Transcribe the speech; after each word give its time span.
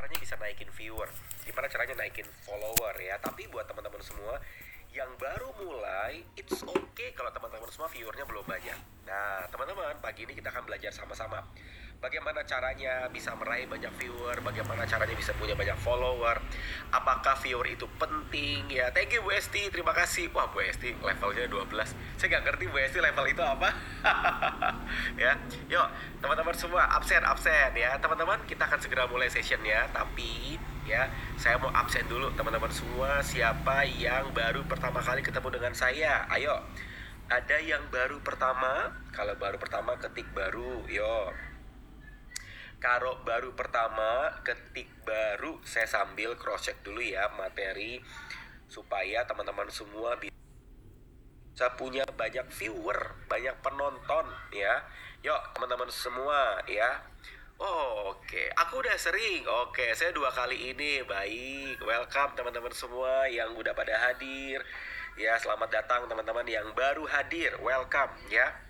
caranya 0.00 0.16
bisa 0.16 0.32
naikin 0.40 0.72
viewer 0.72 1.12
gimana 1.44 1.68
caranya 1.68 1.92
naikin 2.00 2.24
follower 2.48 2.96
ya. 2.96 3.20
Tapi 3.20 3.52
buat 3.52 3.68
teman-teman 3.68 4.00
semua 4.00 4.40
yang 4.96 5.12
baru 5.20 5.52
mulai 5.60 6.24
it's 6.40 6.64
okay 6.64 7.12
kalau 7.12 7.28
teman-teman 7.28 7.68
semua 7.68 7.92
viewernya 7.92 8.24
belum 8.24 8.48
banyak. 8.48 8.80
Nah 9.04 9.44
teman-teman 9.52 10.00
pagi 10.00 10.24
ini 10.24 10.32
kita 10.32 10.48
akan 10.56 10.64
belajar 10.64 10.88
sama-sama 10.88 11.44
bagaimana 12.00 12.40
caranya 12.48 13.04
bisa 13.12 13.36
meraih 13.36 13.68
banyak 13.68 13.92
viewer, 14.00 14.40
bagaimana 14.40 14.88
caranya 14.88 15.12
bisa 15.12 15.36
punya 15.36 15.52
banyak 15.52 15.76
follower, 15.84 16.40
apakah 16.88 17.36
viewer 17.44 17.68
itu 17.68 17.84
penting 18.00 18.64
ya. 18.72 18.88
Thank 18.90 19.12
you 19.12 19.20
Bu 19.20 19.36
Esti, 19.36 19.68
terima 19.68 19.92
kasih. 19.92 20.32
Wah 20.32 20.48
Bu 20.48 20.64
Esti 20.64 20.96
levelnya 20.96 21.44
12. 21.46 21.92
Saya 22.16 22.26
nggak 22.32 22.44
ngerti 22.48 22.64
Bu 22.72 22.80
Esti 22.80 22.98
level 23.04 23.24
itu 23.28 23.42
apa. 23.44 23.68
ya, 25.22 25.36
yuk 25.68 25.86
teman-teman 26.24 26.56
semua 26.56 26.88
absen 26.88 27.20
absen 27.20 27.76
ya. 27.76 28.00
Teman-teman 28.00 28.40
kita 28.48 28.64
akan 28.64 28.80
segera 28.80 29.04
mulai 29.04 29.28
sessionnya, 29.28 29.92
tapi 29.92 30.56
ya 30.88 31.06
saya 31.36 31.60
mau 31.60 31.68
absen 31.76 32.08
dulu 32.08 32.32
teman-teman 32.34 32.72
semua 32.72 33.20
siapa 33.20 33.84
yang 33.84 34.32
baru 34.32 34.64
pertama 34.64 34.98
kali 35.04 35.20
ketemu 35.20 35.60
dengan 35.60 35.70
saya 35.76 36.26
ayo 36.34 36.66
ada 37.30 37.62
yang 37.62 37.84
baru 37.94 38.18
pertama 38.26 38.90
kalau 39.14 39.38
baru 39.38 39.54
pertama 39.54 39.94
ketik 40.02 40.26
baru 40.34 40.82
yo 40.90 41.30
karo 42.80 43.20
baru 43.28 43.52
pertama 43.52 44.40
ketik 44.40 44.88
baru 45.04 45.60
saya 45.68 45.84
sambil 45.84 46.34
cross 46.40 46.64
check 46.64 46.80
dulu 46.80 47.04
ya 47.04 47.28
materi 47.36 48.00
supaya 48.72 49.28
teman-teman 49.28 49.68
semua 49.68 50.16
bisa 50.16 51.66
punya 51.76 52.06
banyak 52.16 52.46
viewer, 52.56 53.20
banyak 53.28 53.52
penonton 53.60 54.26
ya. 54.54 54.80
Yuk 55.20 55.40
teman-teman 55.52 55.92
semua 55.92 56.62
ya. 56.64 57.04
Oh, 57.60 58.16
oke, 58.16 58.24
okay. 58.24 58.48
aku 58.56 58.80
udah 58.80 58.96
sering. 58.96 59.44
Oke, 59.44 59.84
okay, 59.84 59.90
saya 59.92 60.16
dua 60.16 60.32
kali 60.32 60.72
ini. 60.72 61.04
Baik, 61.04 61.84
welcome 61.84 62.32
teman-teman 62.32 62.72
semua 62.72 63.28
yang 63.28 63.52
udah 63.52 63.76
pada 63.76 63.92
hadir. 64.08 64.64
Ya, 65.20 65.36
selamat 65.36 65.68
datang 65.68 66.08
teman-teman 66.08 66.48
yang 66.48 66.72
baru 66.72 67.04
hadir. 67.04 67.52
Welcome 67.60 68.16
ya. 68.32 68.69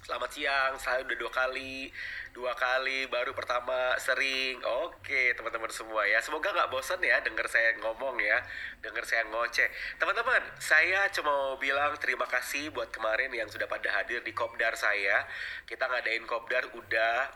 Selamat 0.00 0.32
siang, 0.32 0.72
saya 0.80 1.04
udah 1.04 1.12
dua 1.12 1.28
kali 1.28 1.92
dua 2.32 2.56
kali 2.56 3.04
baru 3.12 3.36
pertama 3.36 3.92
sering. 4.00 4.56
Oke 4.88 5.36
teman-teman 5.36 5.68
semua 5.68 6.08
ya. 6.08 6.16
Semoga 6.24 6.56
nggak 6.56 6.72
bosan 6.72 7.04
ya 7.04 7.20
dengar 7.20 7.44
saya 7.52 7.76
ngomong 7.84 8.16
ya 8.16 8.40
dengar 8.80 9.04
saya 9.04 9.28
ngoceh. 9.28 9.68
Teman-teman 10.00 10.40
saya 10.56 11.04
cuma 11.12 11.28
mau 11.28 11.60
bilang 11.60 11.92
terima 12.00 12.24
kasih 12.24 12.72
buat 12.72 12.88
kemarin 12.88 13.28
yang 13.36 13.52
sudah 13.52 13.68
pada 13.68 13.92
hadir 13.92 14.24
di 14.24 14.32
kopdar 14.32 14.72
saya. 14.72 15.28
Kita 15.68 15.84
ngadain 15.84 16.24
kopdar 16.24 16.64
udah 16.72 17.28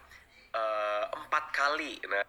uh, 0.57 1.05
empat 1.21 1.45
kali. 1.53 2.01
Nah 2.09 2.25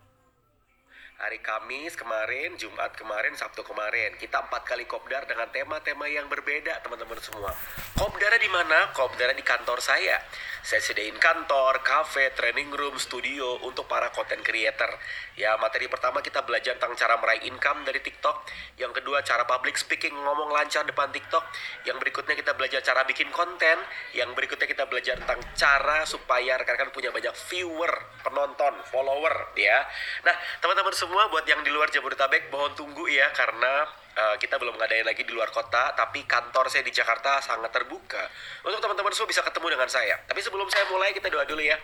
hari 1.15 1.39
Kamis 1.39 1.95
kemarin, 1.95 2.59
Jumat 2.59 2.91
kemarin, 2.99 3.31
Sabtu 3.39 3.63
kemarin. 3.63 4.19
Kita 4.19 4.43
empat 4.43 4.67
kali 4.67 4.83
kopdar 4.83 5.23
dengan 5.23 5.47
tema-tema 5.47 6.11
yang 6.11 6.27
berbeda, 6.27 6.83
teman-teman 6.83 7.15
semua. 7.23 7.55
Kopdar 7.95 8.35
di 8.35 8.51
mana? 8.51 8.91
Kopdar 8.91 9.31
di 9.31 9.39
kantor 9.39 9.79
saya. 9.79 10.19
Saya 10.59 10.81
sediain 10.83 11.15
kantor, 11.15 11.79
cafe, 11.87 12.35
training 12.35 12.67
room, 12.73 12.99
studio 12.99 13.63
untuk 13.63 13.87
para 13.87 14.11
content 14.11 14.43
creator. 14.43 14.91
Ya, 15.39 15.55
materi 15.55 15.87
pertama 15.87 16.19
kita 16.19 16.43
belajar 16.43 16.75
tentang 16.75 16.99
cara 16.99 17.15
meraih 17.15 17.47
income 17.47 17.87
dari 17.87 18.03
TikTok. 18.03 18.51
Yang 18.75 18.99
kedua, 18.99 19.23
cara 19.23 19.47
public 19.47 19.79
speaking, 19.79 20.11
ngomong 20.11 20.51
lancar 20.51 20.83
depan 20.83 21.15
TikTok. 21.15 21.47
Yang 21.87 22.01
berikutnya 22.03 22.35
kita 22.35 22.51
belajar 22.59 22.83
cara 22.83 23.07
bikin 23.07 23.31
konten. 23.31 23.77
Yang 24.11 24.35
berikutnya 24.35 24.67
kita 24.67 24.83
belajar 24.89 25.15
tentang 25.23 25.39
cara 25.55 26.03
supaya 26.03 26.59
rekan-rekan 26.59 26.91
punya 26.91 27.13
banyak 27.13 27.31
viewer, 27.47 27.93
penonton, 28.25 28.73
follower, 28.91 29.55
ya. 29.55 29.85
Nah, 30.25 30.35
teman-teman 30.59 30.91
semua 30.91 31.04
buat 31.09 31.45
yang 31.45 31.61
di 31.61 31.71
luar 31.73 31.91
Jabodetabek, 31.91 32.49
mohon 32.49 32.73
tunggu 32.73 33.05
ya 33.05 33.29
karena 33.35 33.85
uh, 34.15 34.35
kita 34.39 34.55
belum 34.57 34.79
ngadain 34.79 35.05
lagi 35.05 35.21
di 35.27 35.33
luar 35.35 35.51
kota, 35.51 35.93
tapi 35.93 36.23
kantor 36.23 36.71
saya 36.71 36.81
di 36.81 36.89
Jakarta 36.89 37.43
sangat 37.43 37.69
terbuka 37.69 38.23
untuk 38.63 38.79
teman-teman 38.79 39.11
semua 39.11 39.29
bisa 39.29 39.43
ketemu 39.43 39.75
dengan 39.75 39.89
saya. 39.91 40.15
Tapi 40.25 40.39
sebelum 40.41 40.65
saya 40.71 40.87
mulai, 40.89 41.11
kita 41.11 41.27
doa 41.29 41.43
dulu 41.43 41.61
ya. 41.61 41.77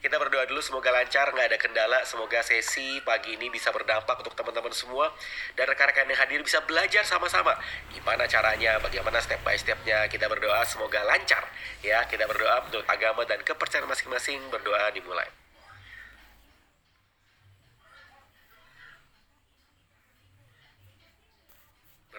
Kita 0.00 0.16
berdoa 0.16 0.44
dulu 0.48 0.60
semoga 0.60 0.90
lancar, 0.90 1.30
nggak 1.30 1.46
ada 1.52 1.58
kendala. 1.60 1.98
Semoga 2.08 2.40
sesi 2.42 3.00
pagi 3.04 3.36
ini 3.36 3.52
bisa 3.52 3.70
berdampak 3.70 4.18
untuk 4.20 4.34
teman-teman 4.34 4.72
semua 4.72 5.12
dan 5.54 5.68
rekan-rekan 5.68 6.08
yang 6.08 6.20
hadir 6.20 6.40
bisa 6.40 6.64
belajar 6.64 7.04
sama-sama 7.04 7.56
gimana 7.92 8.24
caranya, 8.26 8.80
bagaimana 8.80 9.20
step 9.20 9.40
by 9.44 9.56
stepnya. 9.56 10.08
Kita 10.08 10.26
berdoa 10.26 10.64
semoga 10.64 11.04
lancar 11.04 11.44
ya. 11.84 12.04
Kita 12.08 12.24
berdoa 12.24 12.64
untuk 12.68 12.84
agama 12.88 13.22
dan 13.28 13.40
kepercayaan 13.44 13.88
masing-masing. 13.88 14.40
Berdoa 14.48 14.92
dimulai. 14.92 15.43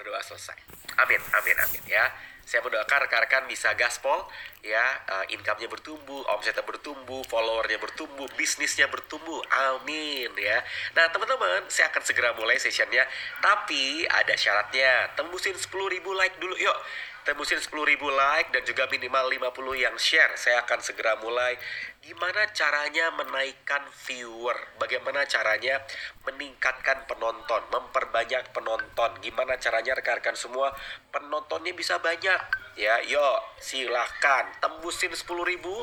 Berdoa 0.05 0.21
selesai. 0.21 0.53
Amin, 1.01 1.17
amin, 1.33 1.57
amin 1.57 1.83
ya. 1.89 2.05
Saya 2.45 2.61
mendoakan 2.61 3.09
rekan-rekan 3.09 3.49
bisa 3.49 3.73
gaspol 3.73 4.21
ya, 4.61 4.85
uh, 5.09 5.25
income-nya 5.33 5.65
bertumbuh, 5.65 6.29
omsetnya 6.29 6.61
bertumbuh, 6.61 7.25
followernya 7.25 7.81
bertumbuh, 7.81 8.29
bisnisnya 8.37 8.85
bertumbuh. 8.85 9.41
Amin 9.73 10.29
ya. 10.37 10.61
Nah, 10.93 11.09
teman-teman, 11.09 11.65
saya 11.73 11.89
akan 11.89 12.05
segera 12.05 12.37
mulai 12.37 12.61
sessionnya, 12.61 13.01
tapi 13.41 14.05
ada 14.05 14.37
syaratnya. 14.37 15.17
Tembusin 15.17 15.57
10.000 15.57 15.73
like 16.05 16.37
dulu 16.37 16.53
yuk 16.53 16.77
tembusin 17.25 17.57
10 17.57 17.73
ribu 17.89 18.07
like 18.13 18.53
dan 18.53 18.61
juga 18.61 18.85
minimal 18.87 19.33
50 19.33 19.73
yang 19.81 19.97
share. 19.97 20.37
Saya 20.37 20.61
akan 20.61 20.79
segera 20.79 21.17
mulai. 21.17 21.57
Gimana 22.05 22.45
caranya 22.53 23.09
menaikkan 23.17 23.81
viewer? 24.05 24.53
Bagaimana 24.77 25.25
caranya 25.25 25.81
meningkatkan 26.21 27.09
penonton, 27.09 27.65
memperbanyak 27.73 28.53
penonton? 28.53 29.17
Gimana 29.25 29.57
caranya 29.57 29.97
rekan-rekan 29.97 30.37
semua 30.37 30.69
penontonnya 31.09 31.73
bisa 31.73 31.97
banyak? 31.97 32.37
Ya, 32.77 33.01
yuk 33.09 33.57
silahkan 33.57 34.45
tembusin 34.61 35.09
10 35.09 35.25
ribu. 35.49 35.73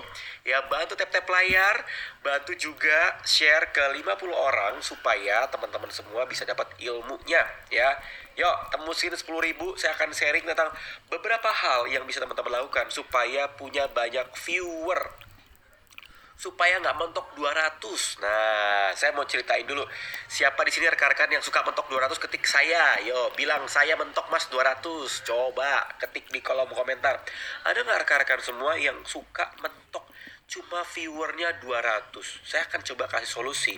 Ya, 0.46 0.62
bantu 0.70 0.94
tap-tap 0.94 1.26
layar, 1.26 1.82
bantu 2.22 2.54
juga 2.54 3.18
share 3.26 3.74
ke 3.74 3.82
50 3.98 4.30
orang 4.30 4.78
supaya 4.78 5.50
teman-teman 5.50 5.90
semua 5.90 6.22
bisa 6.30 6.46
dapat 6.46 6.70
ilmunya. 6.78 7.42
Ya, 7.66 7.98
Yuk, 8.32 8.56
tembusin 8.72 9.12
10 9.12 9.28
ribu, 9.44 9.76
saya 9.76 9.92
akan 9.92 10.08
sharing 10.16 10.48
tentang 10.48 10.72
beberapa 11.12 11.52
hal 11.52 11.84
yang 11.92 12.08
bisa 12.08 12.16
teman-teman 12.16 12.64
lakukan 12.64 12.88
supaya 12.88 13.44
punya 13.52 13.84
banyak 13.92 14.24
viewer. 14.48 15.00
Supaya 16.40 16.80
nggak 16.80 16.96
mentok 16.98 17.38
200. 17.38 18.18
Nah, 18.18 18.90
saya 18.98 19.14
mau 19.14 19.22
ceritain 19.28 19.62
dulu. 19.62 19.84
Siapa 20.26 20.58
di 20.66 20.72
sini 20.74 20.90
rekan-rekan 20.90 21.30
yang 21.30 21.44
suka 21.44 21.62
mentok 21.62 21.86
200 21.86 22.18
ketik 22.18 22.48
saya. 22.48 22.98
Yo, 23.04 23.30
bilang 23.38 23.68
saya 23.68 23.94
mentok 23.94 24.26
mas 24.32 24.48
200. 24.50 24.80
Coba 25.22 25.86
ketik 26.02 26.32
di 26.34 26.42
kolom 26.42 26.72
komentar. 26.72 27.22
Ada 27.62 27.84
nggak 27.84 28.08
rekan-rekan 28.08 28.40
semua 28.42 28.74
yang 28.74 28.96
suka 29.06 29.54
mentok 29.62 30.08
cuma 30.50 30.82
viewernya 30.82 31.62
200? 31.62 32.10
Saya 32.42 32.66
akan 32.66 32.80
coba 32.90 33.04
kasih 33.06 33.30
solusi 33.30 33.76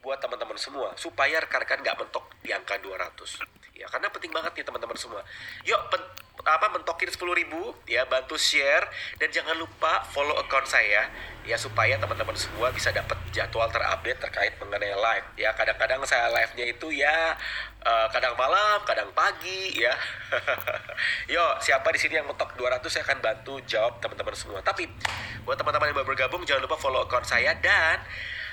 buat 0.00 0.16
teman-teman 0.16 0.56
semua 0.56 0.96
supaya 0.96 1.40
rekan-rekan 1.44 1.84
nggak 1.84 1.96
mentok 2.00 2.24
di 2.40 2.50
angka 2.56 2.80
200 2.80 3.60
ya 3.80 3.88
karena 3.88 4.12
penting 4.12 4.28
banget 4.28 4.52
nih 4.60 4.64
teman-teman 4.68 4.96
semua. 5.00 5.24
Yuk 5.64 5.80
pen, 5.88 6.04
apa 6.44 6.68
mentokin 6.68 7.08
10 7.08 7.16
ribu 7.32 7.72
ya 7.88 8.04
bantu 8.04 8.36
share 8.36 8.84
dan 9.16 9.32
jangan 9.32 9.56
lupa 9.56 10.04
follow 10.12 10.36
account 10.36 10.68
saya 10.68 11.08
ya 11.48 11.56
supaya 11.56 11.96
teman-teman 11.96 12.36
semua 12.36 12.68
bisa 12.76 12.92
dapat 12.92 13.16
jadwal 13.32 13.72
terupdate 13.72 14.20
terkait 14.20 14.52
mengenai 14.60 14.92
live. 14.92 15.26
Ya 15.40 15.56
kadang-kadang 15.56 16.04
saya 16.04 16.28
live 16.28 16.52
nya 16.60 16.64
itu 16.68 16.92
ya 16.92 17.32
uh, 17.80 18.06
kadang 18.12 18.36
malam 18.36 18.84
kadang 18.84 19.08
pagi 19.16 19.80
ya. 19.80 19.96
Yuk 21.34 21.64
siapa 21.64 21.88
di 21.96 22.00
sini 22.00 22.20
yang 22.20 22.28
mentok 22.28 22.52
200 22.60 22.84
saya 22.84 23.04
akan 23.08 23.24
bantu 23.24 23.64
jawab 23.64 23.96
teman-teman 24.04 24.36
semua. 24.36 24.60
Tapi 24.60 24.84
buat 25.48 25.56
teman-teman 25.56 25.88
yang 25.88 25.96
baru 26.04 26.08
bergabung 26.12 26.44
jangan 26.44 26.68
lupa 26.68 26.76
follow 26.76 27.08
account 27.08 27.24
saya 27.24 27.56
dan 27.64 28.04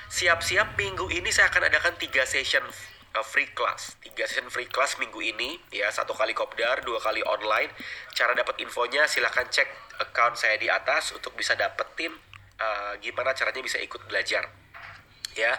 siap-siap 0.08 0.74
minggu 0.80 1.12
ini 1.12 1.28
saya 1.28 1.52
akan 1.52 1.68
adakan 1.68 1.94
tiga 2.00 2.24
session 2.24 2.64
uh, 3.12 3.24
free 3.24 3.48
class. 3.52 3.96
Tiga 4.00 4.24
session 4.24 4.48
free 4.48 4.68
class 4.68 4.96
minggu 4.96 5.20
ini 5.20 5.60
ya. 5.68 5.92
Satu 5.92 6.16
kali 6.16 6.32
kopdar 6.32 6.80
dua 6.82 6.98
kali 6.98 7.20
online. 7.24 7.70
Cara 8.16 8.32
dapat 8.32 8.56
infonya 8.64 9.04
silahkan 9.04 9.46
cek 9.46 9.68
account 10.00 10.40
saya 10.40 10.56
di 10.56 10.66
atas 10.72 11.12
untuk 11.12 11.36
bisa 11.36 11.52
dapetin 11.54 12.10
uh, 12.58 12.96
gimana 12.98 13.36
caranya 13.36 13.60
bisa 13.60 13.76
ikut 13.78 14.08
belajar. 14.08 14.48
Ya 15.36 15.54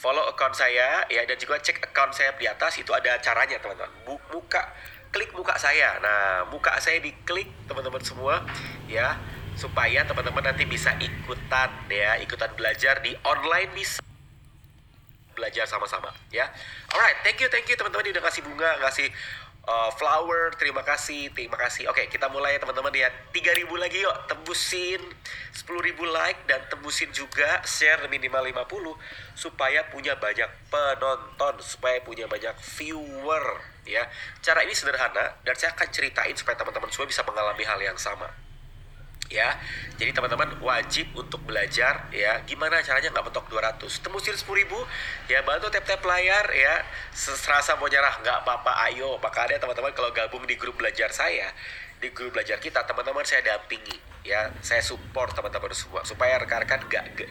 follow 0.00 0.26
account 0.32 0.56
saya 0.56 1.06
ya 1.06 1.22
dan 1.28 1.36
juga 1.36 1.60
cek 1.60 1.92
account 1.92 2.16
saya 2.16 2.34
di 2.40 2.48
atas 2.48 2.80
itu 2.80 2.90
ada 2.96 3.20
caranya 3.20 3.60
teman-teman. 3.60 3.92
Buka 4.32 4.64
klik 5.12 5.30
muka 5.36 5.60
saya. 5.60 6.00
Nah 6.00 6.48
muka 6.48 6.72
saya 6.80 6.98
diklik 7.04 7.46
teman-teman 7.68 8.00
semua 8.00 8.42
ya 8.88 9.14
supaya 9.60 10.08
teman-teman 10.08 10.40
nanti 10.40 10.64
bisa 10.64 10.96
ikutan 10.96 11.68
ya, 11.92 12.16
ikutan 12.24 12.48
belajar 12.56 13.04
di 13.04 13.12
online 13.28 13.68
bisa 13.76 14.00
belajar 15.36 15.68
sama-sama 15.68 16.08
ya. 16.32 16.48
Alright, 16.88 17.20
thank 17.20 17.36
you, 17.44 17.52
thank 17.52 17.68
you 17.68 17.76
teman-teman 17.76 18.08
udah 18.08 18.24
kasih 18.24 18.40
bunga, 18.40 18.80
ngasih 18.80 19.12
uh, 19.68 19.92
flower, 20.00 20.56
terima 20.56 20.80
kasih, 20.80 21.28
terima 21.36 21.60
kasih. 21.60 21.92
Oke, 21.92 22.08
kita 22.08 22.32
mulai 22.32 22.56
ya 22.56 22.64
teman-teman 22.64 22.92
ya. 22.96 23.12
3000 23.36 23.68
lagi 23.76 24.00
yuk, 24.00 24.16
tembusin 24.32 25.00
10.000 25.52 25.96
like 26.08 26.40
dan 26.48 26.64
tembusin 26.72 27.12
juga 27.12 27.60
share 27.68 28.08
minimal 28.08 28.40
50 28.64 28.96
supaya 29.36 29.84
punya 29.92 30.16
banyak 30.16 30.48
penonton 30.72 31.60
supaya 31.60 32.00
punya 32.00 32.24
banyak 32.24 32.56
viewer 32.80 33.60
ya. 33.84 34.08
Cara 34.40 34.64
ini 34.64 34.72
sederhana 34.72 35.36
dan 35.44 35.52
saya 35.52 35.76
akan 35.76 35.88
ceritain 35.92 36.32
supaya 36.32 36.56
teman-teman 36.56 36.88
semua 36.88 37.08
bisa 37.08 37.20
mengalami 37.28 37.64
hal 37.68 37.80
yang 37.80 38.00
sama 38.00 38.49
ya. 39.30 39.56
Jadi 39.96 40.10
teman-teman 40.10 40.58
wajib 40.60 41.14
untuk 41.14 41.40
belajar 41.46 42.10
ya. 42.10 42.42
Gimana 42.44 42.82
caranya 42.82 43.14
nggak 43.14 43.30
mentok 43.30 43.46
200 43.48 44.02
tembusin 44.02 44.34
10 44.34 44.44
ribu 44.60 44.76
ya. 45.30 45.40
Bantu 45.46 45.70
tap-tap 45.70 46.02
layar 46.04 46.50
ya. 46.50 46.84
Serasa 47.14 47.78
mau 47.78 47.86
nyerah 47.86 48.20
nggak 48.20 48.36
apa-apa. 48.44 48.90
Ayo 48.90 49.16
makanya 49.22 49.62
teman-teman 49.62 49.94
kalau 49.94 50.10
gabung 50.10 50.44
di 50.44 50.58
grup 50.58 50.76
belajar 50.76 51.08
saya 51.14 51.54
di 52.00 52.08
grup 52.16 52.32
belajar 52.32 52.56
kita 52.56 52.82
teman-teman 52.84 53.22
saya 53.22 53.40
dampingi 53.46 53.96
ya. 54.26 54.50
Saya 54.60 54.82
support 54.82 55.32
teman-teman 55.32 55.70
semua 55.72 56.02
supaya 56.02 56.36
rekan-rekan 56.42 56.84
gak, 56.90 57.04
gak 57.14 57.30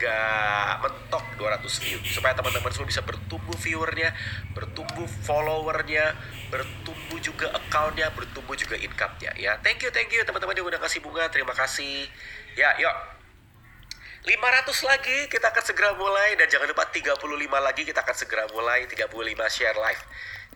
gak 0.00 0.80
mentok 0.80 1.24
200 1.36 1.84
view. 1.84 2.00
Supaya 2.08 2.32
teman-teman 2.32 2.72
semua 2.72 2.88
bisa 2.88 3.04
bertumbuh 3.04 3.52
viewernya 3.60 4.16
bertumbuh 4.56 5.04
followernya 5.28 6.16
bertumbuh 6.48 7.20
juga 7.20 7.52
accountnya 7.52 8.08
bertumbuh 8.16 8.56
juga 8.56 8.80
income-nya. 8.80 9.36
Ya 9.36 9.60
thank 9.60 9.84
you 9.84 9.92
thank 9.92 10.08
you 10.08 10.24
teman-teman 10.24 10.56
yang 10.56 10.66
udah 10.66 10.80
kasih 10.80 11.04
bunga. 11.04 11.28
Terima 11.28 11.52
kasih. 11.52 12.08
Ya 12.56 12.72
yuk. 12.80 12.96
500 14.20 14.84
lagi 14.84 15.18
kita 15.32 15.48
akan 15.52 15.64
segera 15.64 15.92
mulai. 15.96 16.36
Dan 16.40 16.48
jangan 16.48 16.68
lupa 16.72 16.88
35 16.88 17.20
lagi 17.60 17.82
kita 17.84 18.00
akan 18.00 18.16
segera 18.16 18.44
mulai. 18.52 18.88
35 18.88 19.12
share 19.52 19.76
live. 19.76 20.02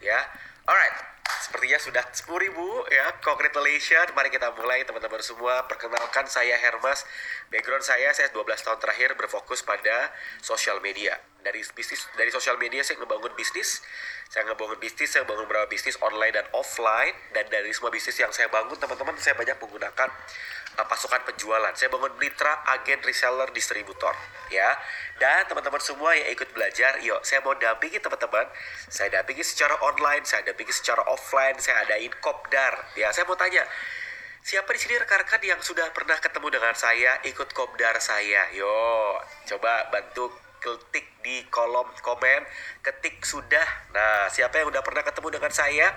Ya 0.01 0.21
alright 0.65 0.97
sepertinya 1.45 1.77
sudah 1.77 2.05
10 2.09 2.45
ribu 2.51 2.67
ya. 2.89 3.15
Congratulations. 3.21 4.13
Mari 4.17 4.33
kita 4.33 4.49
mulai 4.57 4.81
teman-teman 4.85 5.21
semua. 5.21 5.65
Perkenalkan 5.69 6.25
saya 6.25 6.57
Hermas. 6.57 7.05
Background 7.53 7.85
saya 7.85 8.13
saya 8.17 8.33
12 8.33 8.65
tahun 8.65 8.81
terakhir 8.81 9.13
berfokus 9.17 9.61
pada 9.61 10.13
sosial 10.41 10.81
media 10.81 11.21
dari 11.45 11.61
bisnis 11.77 12.09
dari 12.17 12.33
sosial 12.33 12.57
media 12.57 12.81
saya 12.81 12.97
ngebangun 13.05 13.37
bisnis. 13.37 13.85
Saya 14.33 14.49
ngebangun 14.49 14.81
bisnis 14.81 15.13
saya 15.13 15.29
bangun 15.29 15.45
beberapa 15.45 15.69
bisnis 15.69 16.01
online 16.01 16.33
dan 16.33 16.49
offline. 16.57 17.13
Dan 17.37 17.45
dari 17.53 17.69
semua 17.77 17.93
bisnis 17.93 18.17
yang 18.17 18.33
saya 18.33 18.49
bangun 18.49 18.75
teman-teman 18.75 19.15
saya 19.21 19.37
banyak 19.37 19.55
menggunakan 19.61 20.09
uh, 20.81 20.87
pasukan 20.89 21.21
penjualan. 21.29 21.71
Saya 21.77 21.93
bangun 21.93 22.17
mitra 22.17 22.65
agen 22.73 23.05
reseller 23.05 23.53
distributor 23.53 24.17
ya. 24.49 24.73
Dan 25.21 25.45
teman-teman 25.45 25.79
semua 25.85 26.17
yang 26.17 26.33
ikut 26.33 26.49
belajar 26.57 26.99
yuk 27.05 27.21
saya 27.23 27.45
mau 27.45 27.53
dampingi 27.53 28.01
teman-teman. 28.01 28.49
Saya 28.89 29.13
dampingi 29.21 29.45
secara 29.45 29.77
online 29.85 30.25
saya 30.25 30.43
dampingi 30.49 30.73
secara 30.73 31.05
offline 31.13 31.61
saya 31.61 31.85
adain 31.85 32.11
kopdar 32.25 32.97
ya. 32.97 33.13
Saya 33.13 33.29
mau 33.29 33.37
tanya 33.37 33.63
Siapa 34.45 34.77
di 34.77 34.81
sini 34.81 35.01
rekan-rekan 35.01 35.41
yang 35.41 35.57
sudah 35.65 35.89
pernah 35.97 36.21
ketemu 36.21 36.53
dengan 36.53 36.77
saya, 36.77 37.17
ikut 37.25 37.57
kopdar 37.57 37.97
saya? 37.97 38.53
Yo, 38.53 38.69
coba 39.49 39.89
bantu 39.89 40.29
ketik 40.61 41.14
di 41.25 41.41
kolom 41.49 41.89
komen 42.05 42.45
ketik 42.85 43.25
sudah. 43.25 43.65
Nah 43.97 44.29
siapa 44.29 44.61
yang 44.61 44.69
udah 44.69 44.85
pernah 44.85 45.01
ketemu 45.01 45.41
dengan 45.41 45.51
saya 45.51 45.89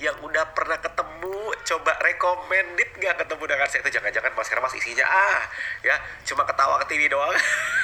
yang 0.00 0.16
udah 0.24 0.56
pernah 0.56 0.80
ketemu 0.80 1.52
coba 1.62 1.92
recommended 2.00 2.90
nggak 2.96 3.16
ketemu 3.20 3.44
dengan 3.44 3.68
saya? 3.68 3.80
Itu 3.84 3.92
jangan-jangan 4.00 4.32
mas 4.32 4.74
isinya 4.74 5.04
ah 5.04 5.42
ya 5.84 5.94
cuma 6.24 6.48
ketawa 6.48 6.80
ke 6.82 6.96
TV 6.96 7.12
doang. 7.12 7.36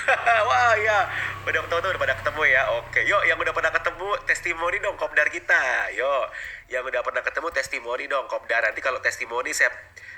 Wah 0.49 0.73
ya 0.81 1.05
udah 1.45 1.61
ketemu 1.69 1.79
udah 1.93 2.01
pada 2.01 2.17
ketemu 2.17 2.43
ya 2.49 2.63
oke. 2.81 3.01
Yuk 3.05 3.23
yang 3.29 3.37
udah 3.37 3.53
pernah 3.53 3.73
ketemu 3.77 4.09
testimoni 4.25 4.77
dong 4.81 4.97
kopdar 4.97 5.29
kita. 5.29 5.93
Yuk 5.93 6.25
yang 6.73 6.85
udah 6.85 7.01
pernah 7.05 7.21
ketemu 7.21 7.49
testimoni 7.53 8.05
dong 8.09 8.25
kopdar 8.27 8.65
nanti 8.65 8.81
kalau 8.81 9.01
testimoni 9.05 9.53
saya 9.53 9.69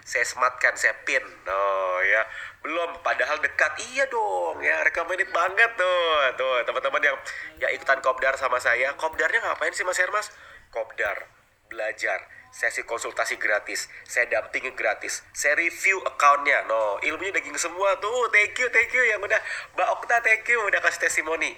saya 0.06 0.22
sematkan 0.22 0.78
saya 0.78 0.94
pin. 1.02 1.22
Oh 1.50 1.98
ya 2.06 2.22
belum 2.62 3.02
padahal 3.02 3.42
dekat. 3.42 3.82
Iya 3.92 4.06
dong 4.06 4.62
ya 4.62 4.86
recommended 4.86 5.28
banget 5.34 5.70
tuh 5.74 6.38
tuh 6.38 6.59
teman-teman 6.64 7.02
yang 7.02 7.16
ya 7.58 7.68
ikutan 7.74 7.98
kopdar 8.00 8.34
sama 8.36 8.60
saya 8.60 8.92
kopdarnya 8.96 9.40
ngapain 9.44 9.72
sih 9.72 9.84
mas 9.84 9.98
Hermas? 9.98 10.30
Kopdar 10.70 11.26
belajar. 11.70 12.26
Sesi 12.50 12.82
konsultasi 12.82 13.38
gratis 13.38 13.86
saya 14.02 14.26
dampingi 14.26 14.74
gratis. 14.74 15.22
Saya 15.30 15.54
review 15.54 16.02
accountnya. 16.02 16.66
No 16.66 16.98
ilmunya 16.98 17.30
daging 17.38 17.54
semua 17.54 17.94
tuh. 18.02 18.26
Thank 18.34 18.58
you 18.58 18.66
thank 18.74 18.90
you. 18.90 19.06
Yang 19.06 19.30
udah 19.30 19.40
Mbak 19.78 19.88
Okta 19.98 20.18
thank 20.18 20.46
you. 20.50 20.58
Udah 20.66 20.82
kasih 20.82 21.06
testimoni. 21.06 21.54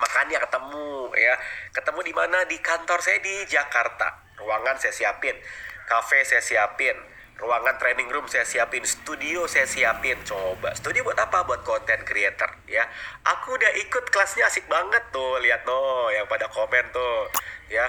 Makanya 0.00 0.40
ketemu 0.40 1.12
ya. 1.20 1.36
Ketemu 1.76 2.00
di 2.00 2.12
mana? 2.16 2.38
Di 2.48 2.56
kantor 2.64 3.04
saya 3.04 3.20
di 3.20 3.44
Jakarta. 3.44 4.24
Ruangan 4.40 4.80
saya 4.80 4.96
siapin. 4.96 5.36
Cafe 5.84 6.24
saya 6.24 6.40
siapin 6.40 7.19
ruangan 7.40 7.80
training 7.80 8.06
room 8.12 8.28
saya 8.28 8.44
siapin, 8.44 8.84
studio 8.84 9.48
saya 9.48 9.64
siapin. 9.64 10.20
Coba, 10.22 10.76
studio 10.76 11.02
buat 11.02 11.18
apa? 11.18 11.42
Buat 11.48 11.64
content 11.64 12.04
creator 12.04 12.52
ya. 12.68 12.84
Aku 13.24 13.56
udah 13.56 13.72
ikut 13.80 14.12
kelasnya 14.12 14.46
asik 14.46 14.68
banget 14.68 15.02
tuh, 15.10 15.40
lihat 15.40 15.64
tuh 15.64 16.12
yang 16.12 16.28
pada 16.28 16.46
komen 16.52 16.84
tuh 16.92 17.32
ya. 17.72 17.88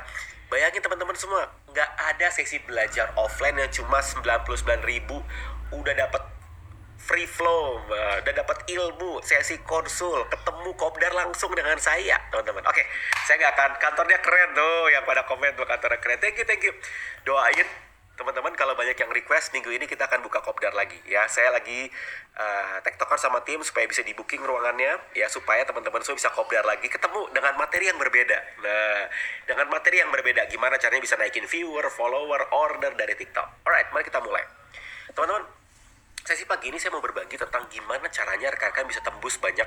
Bayangin 0.52 0.84
teman-teman 0.84 1.16
semua, 1.16 1.48
nggak 1.72 1.92
ada 2.12 2.28
sesi 2.28 2.60
belajar 2.64 3.16
offline 3.16 3.56
yang 3.56 3.72
cuma 3.72 4.04
99 4.04 4.84
ribu 4.84 5.24
udah 5.72 5.96
dapat 5.96 6.28
free 7.02 7.26
flow, 7.26 7.80
udah 7.88 8.34
dapat 8.36 8.68
ilmu, 8.68 9.24
sesi 9.24 9.58
konsul, 9.64 10.28
ketemu 10.28 10.70
kopdar 10.76 11.16
langsung 11.16 11.50
dengan 11.56 11.80
saya, 11.80 12.20
teman-teman. 12.30 12.62
Oke, 12.68 12.84
saya 13.26 13.42
nggak 13.42 13.54
akan 13.58 13.72
kantornya 13.80 14.20
keren 14.20 14.52
tuh, 14.52 14.92
yang 14.92 15.08
pada 15.08 15.24
komen 15.26 15.56
tuh 15.56 15.66
kantornya 15.66 15.98
keren. 16.04 16.20
Thank 16.20 16.38
you, 16.38 16.46
thank 16.46 16.62
you. 16.62 16.76
Doain 17.24 17.91
teman-teman 18.22 18.54
kalau 18.54 18.78
banyak 18.78 18.94
yang 18.94 19.10
request 19.10 19.50
minggu 19.50 19.74
ini 19.74 19.90
kita 19.90 20.06
akan 20.06 20.22
buka 20.22 20.46
kopdar 20.46 20.78
lagi. 20.78 21.02
Ya 21.10 21.26
saya 21.26 21.50
lagi 21.50 21.90
uh, 22.38 22.78
tektokan 22.86 23.18
sama 23.18 23.42
tim 23.42 23.58
supaya 23.66 23.90
bisa 23.90 24.06
di 24.06 24.14
booking 24.14 24.46
ruangannya. 24.46 25.18
Ya 25.18 25.26
supaya 25.26 25.66
teman-teman 25.66 26.06
semua 26.06 26.22
bisa 26.22 26.30
kopdar 26.30 26.62
lagi 26.62 26.86
ketemu 26.86 27.34
dengan 27.34 27.58
materi 27.58 27.90
yang 27.90 27.98
berbeda. 27.98 28.38
Nah 28.62 29.10
dengan 29.50 29.74
materi 29.74 30.06
yang 30.06 30.14
berbeda 30.14 30.46
gimana 30.54 30.78
caranya 30.78 31.02
bisa 31.02 31.18
naikin 31.18 31.50
viewer 31.50 31.90
follower 31.90 32.46
order 32.54 32.94
dari 32.94 33.18
TikTok? 33.18 33.66
Alright 33.66 33.90
mari 33.90 34.06
kita 34.06 34.22
mulai. 34.22 34.46
Teman-teman 35.18 35.42
sesi 36.22 36.46
pagi 36.46 36.70
ini 36.70 36.78
saya 36.78 36.94
mau 36.94 37.02
berbagi 37.02 37.34
tentang 37.34 37.66
gimana 37.74 38.06
caranya 38.14 38.54
rekan-rekan 38.54 38.86
bisa 38.86 39.02
tembus 39.02 39.42
banyak 39.42 39.66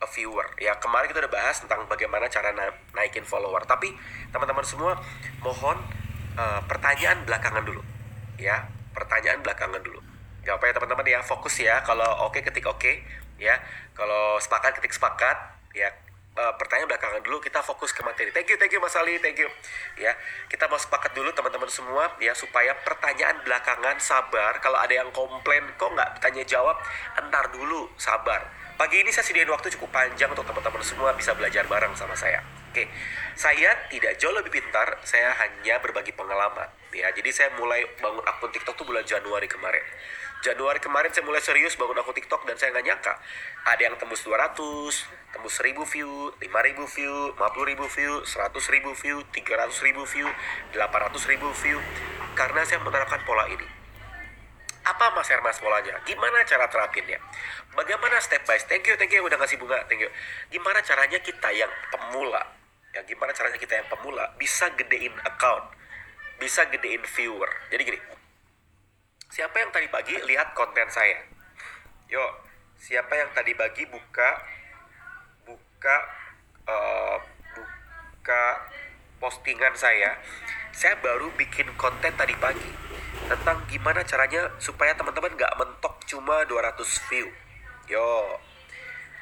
uh, 0.00 0.08
viewer. 0.16 0.48
Ya 0.56 0.72
kemarin 0.80 1.12
kita 1.12 1.20
udah 1.28 1.32
bahas 1.36 1.60
tentang 1.60 1.84
bagaimana 1.84 2.32
cara 2.32 2.56
na 2.56 2.72
naikin 2.96 3.28
follower. 3.28 3.68
Tapi 3.68 3.92
teman-teman 4.32 4.64
semua 4.64 4.96
mohon 5.44 5.99
uh, 6.40 6.60
pertanyaan 6.64 7.20
belakangan 7.28 7.64
dulu. 7.64 7.82
Ya 8.40 8.64
pertanyaan 8.96 9.44
belakangan 9.44 9.84
dulu. 9.84 10.00
Gak 10.40 10.56
apa 10.56 10.64
ya 10.64 10.72
teman-teman 10.72 11.06
ya 11.06 11.20
fokus 11.20 11.60
ya. 11.60 11.84
Kalau 11.84 12.24
oke 12.24 12.40
okay, 12.40 12.40
ketik 12.40 12.64
oke 12.64 12.80
okay, 12.80 12.94
ya. 13.36 13.60
Kalau 13.92 14.40
sepakat 14.40 14.80
ketik 14.80 14.96
sepakat 14.96 15.36
ya. 15.76 15.92
Uh, 16.30 16.54
pertanyaan 16.54 16.86
belakangan 16.86 17.20
dulu 17.26 17.42
kita 17.42 17.58
fokus 17.58 17.90
ke 17.90 18.06
materi. 18.06 18.30
Thank 18.30 18.54
you 18.54 18.56
thank 18.56 18.70
you 18.70 18.78
Mas 18.78 18.94
Ali 18.94 19.18
thank 19.18 19.36
you. 19.36 19.50
Ya 19.98 20.14
kita 20.46 20.70
mau 20.70 20.78
sepakat 20.78 21.10
dulu 21.10 21.34
teman-teman 21.34 21.66
semua 21.66 22.06
ya 22.22 22.32
supaya 22.38 22.70
pertanyaan 22.86 23.42
belakangan 23.42 23.98
sabar. 23.98 24.62
Kalau 24.62 24.78
ada 24.78 24.94
yang 24.94 25.10
komplain 25.10 25.66
kok 25.74 25.90
nggak 25.90 26.22
tanya 26.22 26.46
jawab? 26.46 26.78
Entar 27.18 27.50
dulu 27.50 27.90
sabar. 27.98 28.46
Pagi 28.78 29.02
ini 29.04 29.12
saya 29.12 29.26
sediain 29.26 29.50
waktu 29.52 29.74
cukup 29.76 29.92
panjang 29.92 30.32
untuk 30.32 30.46
teman-teman 30.46 30.80
semua 30.80 31.12
bisa 31.12 31.36
belajar 31.36 31.68
bareng 31.68 31.92
sama 31.98 32.16
saya. 32.16 32.40
Oke, 32.70 32.86
saya 33.40 33.72
tidak 33.88 34.20
jauh 34.20 34.36
lebih 34.36 34.52
pintar, 34.52 35.00
saya 35.00 35.32
hanya 35.40 35.80
berbagi 35.80 36.12
pengalaman. 36.12 36.68
Ya, 36.92 37.08
jadi 37.08 37.32
saya 37.32 37.48
mulai 37.56 37.88
bangun 37.96 38.20
akun 38.28 38.52
TikTok 38.52 38.76
tuh 38.76 38.84
bulan 38.84 39.00
Januari 39.08 39.48
kemarin. 39.48 39.80
Januari 40.44 40.76
kemarin 40.76 41.08
saya 41.08 41.24
mulai 41.24 41.40
serius 41.40 41.72
bangun 41.80 41.96
akun 41.96 42.12
TikTok 42.12 42.44
dan 42.44 42.60
saya 42.60 42.76
nggak 42.76 42.84
nyangka 42.84 43.16
ada 43.64 43.80
yang 43.80 43.96
tembus 43.96 44.20
200, 44.28 44.52
tembus 45.32 45.56
1000 45.56 45.72
view, 45.88 46.36
5000 46.36 46.84
view, 46.84 47.32
50000 47.40 47.88
view, 47.96 48.12
100000 48.28 49.00
view, 49.00 49.16
300000 49.32 50.04
view, 50.04 50.28
800000 50.76 51.64
view 51.64 51.78
karena 52.36 52.60
saya 52.68 52.84
menerapkan 52.84 53.24
pola 53.24 53.48
ini. 53.48 53.64
Apa 54.84 55.16
Mas 55.16 55.32
Hermas 55.32 55.56
polanya? 55.64 55.96
Gimana 56.04 56.44
cara 56.44 56.68
terapinnya? 56.68 57.16
Bagaimana 57.72 58.20
step 58.20 58.44
by 58.44 58.60
step? 58.60 58.68
Thank 58.68 58.88
you, 58.88 59.00
thank 59.00 59.12
you 59.16 59.24
udah 59.24 59.40
ngasih 59.40 59.56
bunga, 59.56 59.80
thank 59.88 60.04
you. 60.04 60.12
Gimana 60.52 60.84
caranya 60.84 61.20
kita 61.24 61.48
yang 61.52 61.68
pemula 61.88 62.59
ya 62.90 63.00
gimana 63.06 63.30
caranya 63.30 63.58
kita 63.58 63.78
yang 63.78 63.86
pemula 63.86 64.34
bisa 64.34 64.66
gedein 64.74 65.14
account 65.22 65.80
bisa 66.40 66.64
gedein 66.72 67.04
viewer. 67.04 67.52
Jadi 67.68 67.82
gini 67.84 68.00
siapa 69.30 69.62
yang 69.62 69.70
tadi 69.70 69.86
pagi 69.92 70.16
lihat 70.24 70.56
konten 70.56 70.88
saya? 70.90 71.20
Yuk 72.08 72.32
siapa 72.80 73.12
yang 73.14 73.30
tadi 73.36 73.52
pagi 73.54 73.84
buka 73.86 74.30
buka 75.44 75.96
uh, 76.66 77.16
buka 77.54 78.44
postingan 79.20 79.76
saya? 79.76 80.16
Saya 80.72 80.96
baru 80.98 81.28
bikin 81.36 81.68
konten 81.76 82.16
tadi 82.16 82.32
pagi 82.40 82.72
tentang 83.28 83.62
gimana 83.68 84.02
caranya 84.02 84.50
supaya 84.58 84.96
teman-teman 84.96 85.36
nggak 85.36 85.54
mentok 85.60 85.94
cuma 86.08 86.42
200 86.48 86.80
view. 87.12 87.28
Yo 87.86 88.40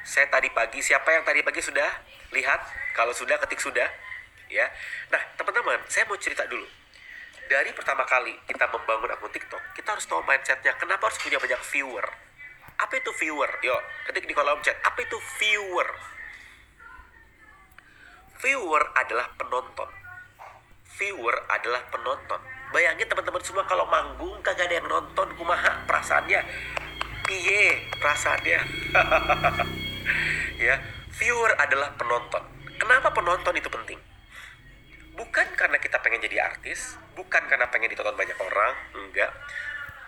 saya 0.07 0.25
tadi 0.31 0.49
pagi 0.55 0.79
siapa 0.79 1.11
yang 1.13 1.27
tadi 1.27 1.43
pagi 1.43 1.59
sudah 1.59 1.89
lihat 2.33 2.61
kalau 2.93 3.13
sudah 3.13 3.37
ketik 3.45 3.61
sudah 3.61 3.87
ya. 4.49 4.65
Nah 5.13 5.21
teman-teman 5.37 5.81
saya 5.89 6.05
mau 6.05 6.17
cerita 6.17 6.45
dulu. 6.45 6.65
Dari 7.49 7.73
pertama 7.73 8.05
kali 8.05 8.37
kita 8.45 8.69
membangun 8.69 9.09
akun 9.09 9.33
TikTok 9.33 9.73
kita 9.73 9.97
harus 9.97 10.05
tahu 10.05 10.21
mindsetnya. 10.25 10.73
Kenapa 10.77 11.09
harus 11.09 11.17
punya 11.17 11.41
banyak 11.41 11.61
viewer? 11.73 12.05
Apa 12.79 12.93
itu 13.01 13.11
viewer? 13.17 13.49
Yuk 13.65 13.81
ketik 14.09 14.25
di 14.29 14.33
kolom 14.37 14.61
chat. 14.61 14.77
Apa 14.85 15.01
itu 15.01 15.17
viewer? 15.41 15.89
Viewer 18.39 18.83
adalah 18.95 19.27
penonton. 19.35 19.89
Viewer 20.95 21.35
adalah 21.49 21.81
penonton. 21.91 22.39
Bayangin 22.69 23.09
teman-teman 23.09 23.41
semua 23.41 23.65
kalau 23.65 23.89
manggung 23.89 24.37
kagak 24.45 24.69
ada 24.69 24.79
yang 24.79 24.87
nonton. 24.87 25.27
Kumaha 25.35 25.83
perasaannya? 25.89 26.39
Piye 27.25 27.89
perasaannya? 27.97 28.59
Ya 30.59 30.75
viewer 31.17 31.51
adalah 31.57 31.93
penonton. 31.97 32.43
Kenapa 32.77 33.11
penonton 33.11 33.53
itu 33.57 33.67
penting? 33.67 33.99
Bukan 35.17 35.47
karena 35.59 35.75
kita 35.81 35.99
pengen 35.99 36.23
jadi 36.23 36.47
artis 36.47 36.95
bukan 37.11 37.43
karena 37.51 37.67
pengen 37.67 37.91
ditonton 37.91 38.15
banyak 38.15 38.37
orang 38.39 38.73
enggak. 38.95 39.31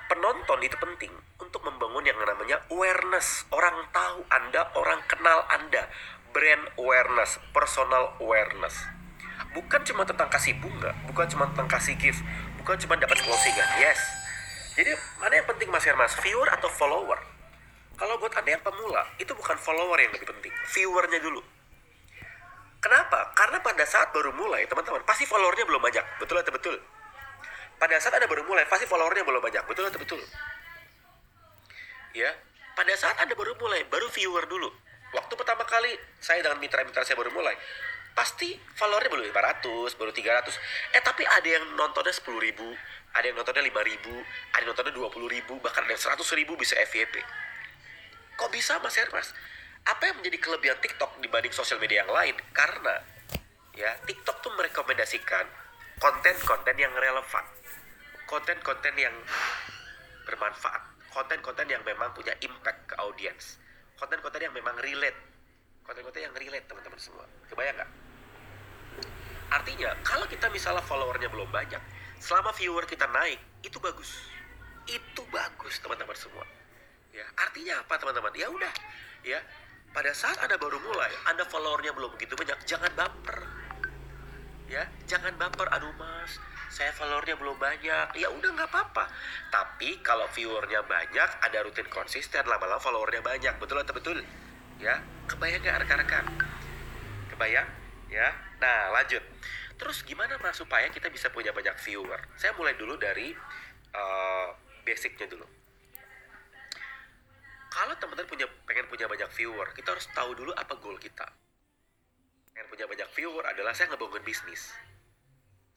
Penonton 0.08 0.60
itu 0.64 0.76
penting 0.80 1.12
untuk 1.40 1.64
membangun 1.68 2.04
yang 2.08 2.16
namanya 2.20 2.64
awareness. 2.72 3.44
Orang 3.52 3.76
tahu 3.92 4.24
anda 4.32 4.72
orang 4.76 5.04
kenal 5.08 5.44
anda. 5.52 5.92
Brand 6.32 6.64
awareness 6.80 7.44
personal 7.52 8.16
awareness. 8.24 8.88
Bukan 9.52 9.84
cuma 9.84 10.08
tentang 10.08 10.32
kasih 10.32 10.56
bunga 10.64 10.96
bukan 11.12 11.28
cuma 11.28 11.44
tentang 11.52 11.68
kasih 11.68 12.00
gift 12.00 12.24
bukan 12.64 12.80
cuma 12.80 12.96
dapat 12.96 13.20
closingan 13.20 13.70
yes. 13.84 14.00
Jadi 14.80 14.96
mana 15.20 15.44
yang 15.44 15.48
penting 15.52 15.68
mas 15.68 15.84
Hermas 15.84 16.16
viewer 16.24 16.48
atau 16.56 16.72
follower 16.72 17.20
kalau 17.96 18.20
buat 18.20 18.34
anda 18.36 18.56
yang 18.56 18.64
pemula 18.64 19.04
itu 19.18 19.32
bukan 19.34 19.58
follower 19.58 19.98
yang 20.00 20.12
lebih 20.14 20.28
penting 20.30 20.54
viewernya 20.72 21.22
dulu 21.24 21.42
Kenapa? 22.82 23.30
Karena 23.38 23.62
pada 23.62 23.86
saat 23.86 24.10
baru 24.10 24.34
mulai, 24.34 24.66
teman-teman, 24.66 25.06
pasti 25.06 25.30
followernya 25.30 25.70
belum 25.70 25.86
banyak. 25.86 26.02
Betul 26.18 26.42
atau 26.42 26.50
betul? 26.50 26.82
pada 27.82 27.98
saat 27.98 28.14
Anda 28.14 28.30
baru 28.30 28.46
mulai, 28.46 28.70
pasti 28.70 28.86
followernya 28.86 29.26
belum 29.26 29.42
banyak. 29.42 29.66
Betul 29.66 29.90
atau 29.90 29.98
betul? 29.98 30.22
Ya, 32.14 32.30
pada 32.78 32.94
saat 32.94 33.18
Anda 33.18 33.34
baru 33.34 33.58
mulai, 33.58 33.82
baru 33.90 34.06
viewer 34.14 34.46
dulu. 34.46 34.70
Waktu 35.18 35.34
pertama 35.34 35.66
kali 35.66 35.98
saya 36.22 36.46
dengan 36.46 36.62
mitra-mitra 36.62 37.02
saya 37.02 37.18
baru 37.18 37.34
mulai, 37.34 37.58
pasti 38.14 38.54
followernya 38.78 39.10
baru 39.10 39.24
500, 39.34 39.98
baru 39.98 40.12
300. 40.14 40.62
Eh, 40.94 41.02
tapi 41.02 41.26
ada 41.26 41.50
yang 41.50 41.74
nontonnya 41.74 42.14
10 42.14 42.38
ribu, 42.38 42.70
ada 43.18 43.26
yang 43.26 43.34
nontonnya 43.42 43.66
5 43.66 43.82
ribu, 43.82 44.14
ada 44.54 44.62
yang 44.62 44.70
nontonnya 44.78 44.94
20 44.94 45.26
ribu, 45.26 45.54
bahkan 45.66 45.82
ada 45.82 45.98
yang 45.98 46.04
100 46.06 46.38
ribu 46.38 46.54
bisa 46.62 46.78
FYP. 46.86 47.18
Kok 48.36 48.50
bisa 48.52 48.78
Mas 48.80 48.96
Hermas? 48.96 49.34
Apa 49.88 50.12
yang 50.12 50.22
menjadi 50.22 50.38
kelebihan 50.38 50.78
TikTok 50.78 51.18
dibanding 51.20 51.54
sosial 51.54 51.82
media 51.82 52.06
yang 52.06 52.12
lain? 52.14 52.36
Karena 52.54 53.02
ya 53.74 53.98
TikTok 54.06 54.46
tuh 54.46 54.54
merekomendasikan 54.54 55.46
konten-konten 55.98 56.76
yang 56.78 56.94
relevan 56.94 57.46
konten-konten 58.32 58.96
yang 58.96 59.12
bermanfaat, 60.24 60.80
konten-konten 61.12 61.68
yang 61.68 61.84
memang 61.84 62.16
punya 62.16 62.32
impact 62.40 62.88
ke 62.88 62.96
audiens, 63.04 63.60
konten-konten 64.00 64.40
yang 64.40 64.56
memang 64.56 64.72
relate, 64.80 65.20
konten-konten 65.84 66.24
yang 66.24 66.36
relate 66.40 66.64
teman-teman 66.64 66.96
semua. 66.96 67.28
Kebayang 67.52 67.76
nggak? 67.76 67.92
Artinya 69.52 69.92
kalau 70.08 70.24
kita 70.32 70.48
misalnya 70.48 70.80
followernya 70.80 71.28
belum 71.28 71.52
banyak, 71.52 71.84
selama 72.24 72.56
viewer 72.56 72.88
kita 72.88 73.04
naik 73.12 73.44
itu 73.68 73.76
bagus, 73.84 74.24
itu 74.88 75.22
bagus 75.28 75.76
teman-teman 75.84 76.16
semua. 76.16 76.48
Ya, 77.12 77.28
artinya 77.36 77.84
apa 77.84 78.00
teman-teman? 78.00 78.32
Ya 78.36 78.48
udah, 78.48 78.74
ya. 79.28 79.40
Pada 79.92 80.16
saat 80.16 80.40
anda 80.40 80.56
baru 80.56 80.80
mulai, 80.80 81.12
anda 81.28 81.44
followernya 81.44 81.92
belum 81.92 82.16
begitu 82.16 82.40
banyak, 82.40 82.56
jangan 82.64 82.88
baper. 82.96 83.44
Ya, 84.72 84.88
jangan 85.04 85.36
baper. 85.36 85.68
Aduh 85.68 85.92
mas, 86.00 86.40
saya 86.72 86.96
followernya 86.96 87.36
belum 87.36 87.60
banyak. 87.60 88.16
Ya 88.16 88.32
udah 88.32 88.50
nggak 88.56 88.72
apa-apa. 88.72 89.12
Tapi 89.52 90.00
kalau 90.00 90.32
viewernya 90.32 90.88
banyak 90.88 91.30
ada 91.44 91.58
rutin 91.68 91.92
konsisten 91.92 92.48
lama-lama 92.48 92.80
followernya 92.80 93.20
banyak. 93.20 93.54
Betul 93.60 93.84
atau 93.84 93.92
betul? 93.92 94.24
Ya 94.80 95.04
kebayang 95.28 95.60
nggak 95.60 95.84
rekan-rekan? 95.84 96.26
Kebayang? 97.36 97.68
Ya 98.08 98.32
nah 98.64 98.96
lanjut. 98.96 99.20
Terus 99.76 100.08
gimana 100.08 100.40
mas 100.40 100.56
supaya 100.56 100.88
kita 100.88 101.12
bisa 101.12 101.28
punya 101.28 101.52
banyak 101.52 101.76
viewer? 101.84 102.24
Saya 102.40 102.56
mulai 102.56 102.80
dulu 102.80 102.96
dari 102.96 103.36
uh, 103.92 104.56
basicnya 104.88 105.28
dulu 105.28 105.61
kalau 107.72 107.96
teman-teman 107.96 108.28
punya 108.28 108.48
pengen 108.68 108.86
punya 108.92 109.08
banyak 109.08 109.30
viewer 109.32 109.72
kita 109.72 109.96
harus 109.96 110.06
tahu 110.12 110.36
dulu 110.36 110.52
apa 110.54 110.76
goal 110.78 111.00
kita 111.00 111.26
pengen 112.52 112.68
punya 112.68 112.86
banyak 112.86 113.10
viewer 113.16 113.48
adalah 113.48 113.72
saya 113.72 113.90
ngebangun 113.96 114.22
bisnis 114.28 114.76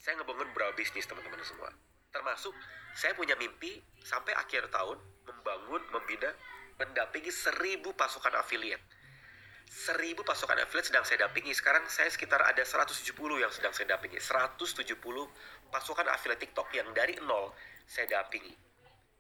saya 0.05 0.21
ngebangun 0.21 0.53
berapa 0.53 0.77
bisnis 0.77 1.09
teman-teman 1.09 1.41
semua. 1.41 1.73
Termasuk 2.13 2.53
saya 2.93 3.17
punya 3.17 3.41
mimpi 3.41 3.81
sampai 4.05 4.37
akhir 4.37 4.69
tahun 4.69 5.01
membangun, 5.25 5.81
membina, 5.97 6.29
mendampingi 6.77 7.33
seribu 7.33 7.97
pasukan 7.97 8.37
afiliat. 8.37 8.85
Seribu 9.65 10.21
pasukan 10.21 10.61
affiliate 10.61 10.93
sedang 10.93 11.09
saya 11.09 11.25
dampingi. 11.25 11.57
Sekarang 11.57 11.89
saya 11.89 12.13
sekitar 12.13 12.45
ada 12.45 12.61
170 12.61 13.17
yang 13.41 13.49
sedang 13.49 13.73
saya 13.73 13.97
dampingi. 13.97 14.21
170 14.21 14.93
pasukan 15.73 16.07
affiliate 16.13 16.53
TikTok 16.53 16.69
yang 16.77 16.93
dari 16.93 17.17
nol 17.25 17.57
saya 17.89 18.05
dampingi. 18.21 18.53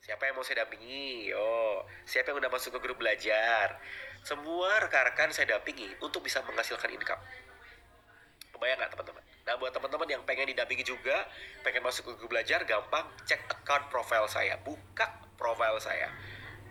Siapa 0.05 0.29
yang 0.29 0.37
mau 0.37 0.45
saya 0.45 0.69
dampingi? 0.69 1.33
Yo, 1.33 1.81
siapa 2.05 2.29
yang 2.29 2.45
udah 2.45 2.53
masuk 2.53 2.77
ke 2.77 2.81
grup 2.85 3.01
belajar? 3.01 3.81
Semua 4.21 4.77
rekan-rekan 4.85 5.33
saya 5.33 5.57
dampingi 5.57 5.97
untuk 6.05 6.21
bisa 6.21 6.45
menghasilkan 6.45 6.93
income. 6.93 7.25
Kebayang 8.53 8.85
nggak 8.85 8.93
teman-teman? 8.93 9.25
Nah 9.49 9.57
buat 9.57 9.73
teman-teman 9.73 10.05
yang 10.05 10.21
pengen 10.29 10.53
didampingi 10.53 10.85
juga, 10.85 11.25
pengen 11.65 11.81
masuk 11.81 12.05
ke 12.05 12.13
grup 12.21 12.37
belajar, 12.37 12.69
gampang 12.69 13.09
cek 13.25 13.49
account 13.49 13.89
profile 13.89 14.29
saya, 14.29 14.61
buka 14.61 15.09
profile 15.41 15.81
saya, 15.81 16.13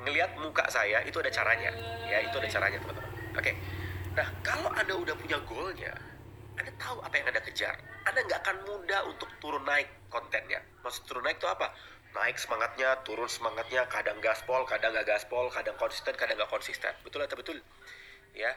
ngelihat 0.05 0.37
muka 0.37 0.69
saya 0.69 1.01
itu 1.01 1.17
ada 1.17 1.33
caranya, 1.33 1.73
ya 2.05 2.21
itu 2.21 2.37
ada 2.37 2.45
caranya 2.45 2.77
teman-teman. 2.85 3.11
Oke, 3.33 3.57
nah 4.13 4.29
kalau 4.45 4.69
anda 4.77 4.93
udah 4.93 5.17
punya 5.17 5.41
goalnya, 5.41 5.93
anda 6.53 6.69
tahu 6.77 7.01
apa 7.01 7.17
yang 7.17 7.33
anda 7.33 7.41
kejar, 7.41 7.81
anda 8.05 8.19
nggak 8.29 8.45
akan 8.45 8.57
mudah 8.61 9.09
untuk 9.09 9.29
turun 9.41 9.65
naik 9.65 9.89
kontennya. 10.13 10.61
Maksud 10.85 11.09
turun 11.09 11.25
naik 11.25 11.41
itu 11.41 11.49
apa? 11.49 11.73
Naik 12.13 12.37
semangatnya, 12.37 13.01
turun 13.01 13.25
semangatnya, 13.25 13.89
kadang 13.89 14.21
gaspol, 14.21 14.61
kadang 14.69 14.93
nggak 14.93 15.09
gaspol, 15.09 15.49
kadang 15.49 15.73
konsisten, 15.81 16.13
kadang 16.13 16.37
nggak 16.37 16.51
konsisten. 16.53 16.93
Betul 17.01 17.25
atau 17.25 17.33
betul? 17.33 17.57
Ya, 18.37 18.53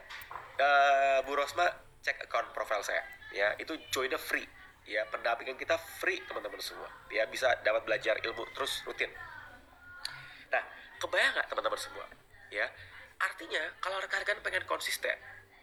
uh, 0.60 1.24
Bu 1.24 1.32
Rosma 1.32 1.64
cek 2.04 2.28
account 2.28 2.52
profile 2.52 2.84
saya. 2.84 3.02
Ya 3.34 3.56
itu 3.58 3.74
joinnya 3.90 4.20
free. 4.20 4.46
Ya 4.86 5.02
pendampingan 5.10 5.58
kita 5.58 5.74
free 5.98 6.22
teman-teman 6.30 6.62
semua. 6.62 6.86
Ya 7.10 7.26
bisa 7.26 7.50
dapat 7.66 7.82
belajar 7.82 8.14
ilmu 8.22 8.46
terus 8.54 8.86
rutin. 8.86 9.10
Nah 10.54 10.62
kebayang 11.02 11.34
nggak 11.34 11.48
teman-teman 11.50 11.80
semua? 11.80 12.06
Ya 12.54 12.70
artinya 13.18 13.74
kalau 13.82 13.98
rekan-rekan 13.98 14.38
pengen 14.44 14.62
konsisten 14.68 15.16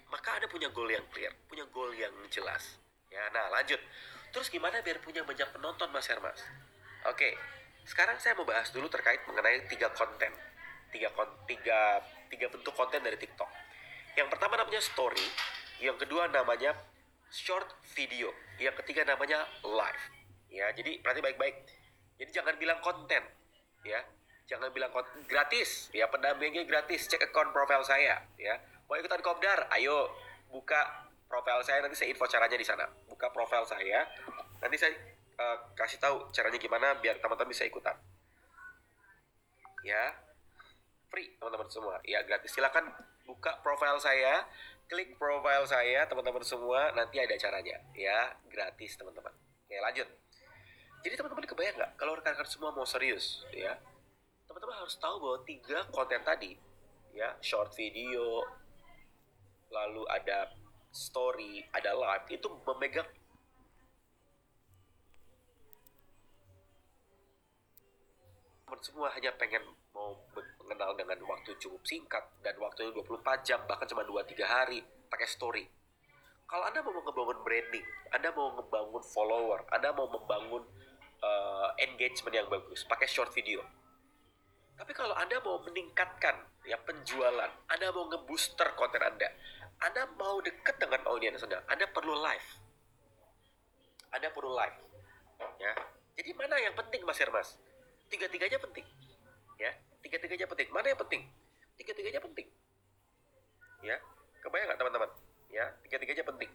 maka 0.10 0.38
ada 0.38 0.46
punya 0.46 0.70
goal 0.70 0.90
yang 0.90 1.06
clear 1.10 1.32
punya 1.48 1.64
goal 1.72 1.90
yang 1.96 2.12
jelas. 2.28 2.76
Ya 3.08 3.24
nah 3.32 3.48
lanjut. 3.48 3.80
Terus 4.36 4.52
gimana 4.52 4.84
biar 4.84 5.00
punya 5.00 5.24
banyak 5.24 5.48
penonton 5.56 5.88
mas 5.96 6.10
Hermas? 6.12 6.44
Oke 7.08 7.40
sekarang 7.84 8.18
saya 8.20 8.34
mau 8.40 8.48
bahas 8.48 8.72
dulu 8.72 8.88
terkait 8.88 9.22
mengenai 9.28 9.68
tiga 9.68 9.92
konten 9.92 10.32
tiga 10.94 11.10
kon 11.12 11.30
tiga 11.50 12.00
tiga 12.30 12.48
bentuk 12.48 12.74
konten 12.78 13.02
dari 13.02 13.18
TikTok 13.18 13.50
yang 14.16 14.30
pertama 14.30 14.56
namanya 14.56 14.80
story 14.80 15.26
yang 15.84 15.98
kedua 16.00 16.32
namanya 16.32 16.78
short 17.34 17.66
video. 17.98 18.30
Yang 18.62 18.86
ketiga 18.86 19.10
namanya 19.10 19.42
live. 19.66 20.04
Ya, 20.54 20.70
jadi 20.78 21.02
berarti 21.02 21.20
baik-baik. 21.26 21.56
Jadi 22.22 22.30
jangan 22.30 22.54
bilang 22.62 22.78
konten, 22.86 23.26
ya. 23.82 24.00
Jangan 24.46 24.70
bilang 24.70 24.94
konten 24.94 25.26
gratis. 25.26 25.90
Ya, 25.98 26.06
pendampingnya 26.06 26.70
gratis. 26.70 27.10
Cek 27.10 27.34
account 27.34 27.50
profile 27.50 27.82
saya, 27.82 28.22
ya. 28.38 28.56
Mau 28.86 28.94
ikutan 29.02 29.20
kopdar? 29.26 29.66
Ayo 29.74 30.14
buka 30.54 31.10
profile 31.26 31.66
saya 31.66 31.82
nanti 31.82 31.98
saya 31.98 32.14
info 32.14 32.30
caranya 32.30 32.54
di 32.54 32.68
sana. 32.68 32.86
Buka 33.10 33.34
profile 33.34 33.66
saya. 33.66 34.06
Nanti 34.62 34.78
saya 34.78 34.94
uh, 35.38 35.58
kasih 35.78 35.98
tahu 36.02 36.30
caranya 36.34 36.60
gimana 36.60 36.98
biar 37.00 37.18
teman-teman 37.20 37.52
bisa 37.52 37.66
ikutan. 37.68 37.96
Ya. 39.86 40.16
Free 41.10 41.38
teman-teman 41.38 41.70
semua. 41.70 42.02
Ya, 42.08 42.26
gratis. 42.26 42.54
Silakan 42.54 42.90
buka 43.24 43.60
profile 43.64 44.00
saya 44.00 44.44
klik 44.92 45.16
profile 45.16 45.64
saya 45.64 46.04
teman-teman 46.06 46.44
semua 46.44 46.92
nanti 46.92 47.20
ada 47.20 47.36
caranya 47.40 47.80
ya 47.96 48.36
gratis 48.52 49.00
teman-teman 49.00 49.32
oke 49.34 49.76
lanjut 49.80 50.08
jadi 51.04 51.16
teman-teman 51.20 51.44
kebayang 51.48 51.76
nggak 51.80 51.92
kalau 51.96 52.14
rekan-rekan 52.20 52.52
semua 52.52 52.76
mau 52.76 52.84
serius 52.84 53.48
ya 53.56 53.80
teman-teman 54.46 54.76
harus 54.84 54.96
tahu 55.00 55.16
bahwa 55.24 55.38
tiga 55.48 55.88
konten 55.90 56.22
tadi 56.28 56.60
ya 57.16 57.32
short 57.40 57.72
video 57.74 58.44
lalu 59.72 60.04
ada 60.12 60.52
story 60.94 61.64
ada 61.72 61.96
live 61.96 62.28
itu 62.30 62.48
memegang 62.68 63.08
semua 68.82 69.12
hanya 69.14 69.30
pengen 69.38 69.62
mau 69.94 70.18
mengenal 70.64 70.96
dengan 70.98 71.20
waktu 71.28 71.54
cukup 71.60 71.84
singkat 71.86 72.24
dan 72.42 72.56
waktunya 72.58 72.90
24 72.96 73.46
jam 73.46 73.60
bahkan 73.68 73.86
cuma 73.86 74.02
2-3 74.08 74.40
hari 74.48 74.80
pakai 75.12 75.28
story 75.28 75.66
kalau 76.48 76.66
anda 76.66 76.82
mau 76.82 76.96
ngebangun 76.98 77.40
branding 77.44 77.86
anda 78.16 78.30
mau 78.34 78.56
ngebangun 78.58 79.04
follower 79.04 79.68
anda 79.70 79.92
mau 79.94 80.08
membangun 80.10 80.64
uh, 81.22 81.70
engagement 81.78 82.34
yang 82.34 82.48
bagus 82.48 82.88
pakai 82.88 83.06
short 83.06 83.30
video 83.36 83.62
tapi 84.74 84.96
kalau 84.96 85.14
anda 85.14 85.38
mau 85.44 85.62
meningkatkan 85.62 86.34
ya 86.66 86.80
penjualan 86.82 87.52
anda 87.70 87.88
mau 87.94 88.10
ngebooster 88.10 88.74
konten 88.80 89.04
anda 89.04 89.30
Anda 89.84 90.08
mau 90.16 90.40
dekat 90.40 90.80
dengan 90.80 91.04
audiens 91.12 91.44
Anda, 91.44 91.60
Anda 91.68 91.84
perlu 91.92 92.16
live. 92.16 92.50
Anda 94.16 94.32
perlu 94.32 94.56
live. 94.56 94.78
Ya. 95.60 95.74
Jadi 96.16 96.30
mana 96.38 96.56
yang 96.62 96.72
penting 96.78 97.04
Mas 97.04 97.20
Hermas? 97.20 97.60
Tiga-tiganya 98.14 98.62
penting. 98.62 98.86
Ya, 99.58 99.74
tiga-tiganya 100.06 100.46
penting. 100.46 100.70
Mana 100.70 100.86
yang 100.94 101.02
penting? 101.02 101.26
Tiga-tiganya 101.82 102.22
penting. 102.22 102.46
Ya, 103.82 103.98
kebayang 104.46 104.70
nggak 104.70 104.80
teman-teman? 104.86 105.10
Ya, 105.50 105.66
tiga-tiganya 105.82 106.22
penting. 106.22 106.54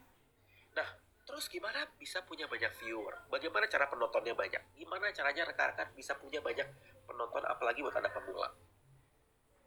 Nah, 0.71 0.87
terus 1.27 1.51
gimana 1.51 1.83
bisa 1.99 2.23
punya 2.23 2.47
banyak 2.47 2.71
viewer? 2.79 3.11
Bagaimana 3.27 3.67
cara 3.67 3.91
penontonnya 3.91 4.31
banyak? 4.31 4.63
Gimana 4.79 5.11
caranya 5.11 5.51
rekan-rekan 5.51 5.91
bisa 5.99 6.15
punya 6.15 6.39
banyak 6.39 6.63
penonton 7.03 7.43
apalagi 7.43 7.83
buat 7.83 7.99
Anda 7.99 8.07
pemula? 8.07 8.55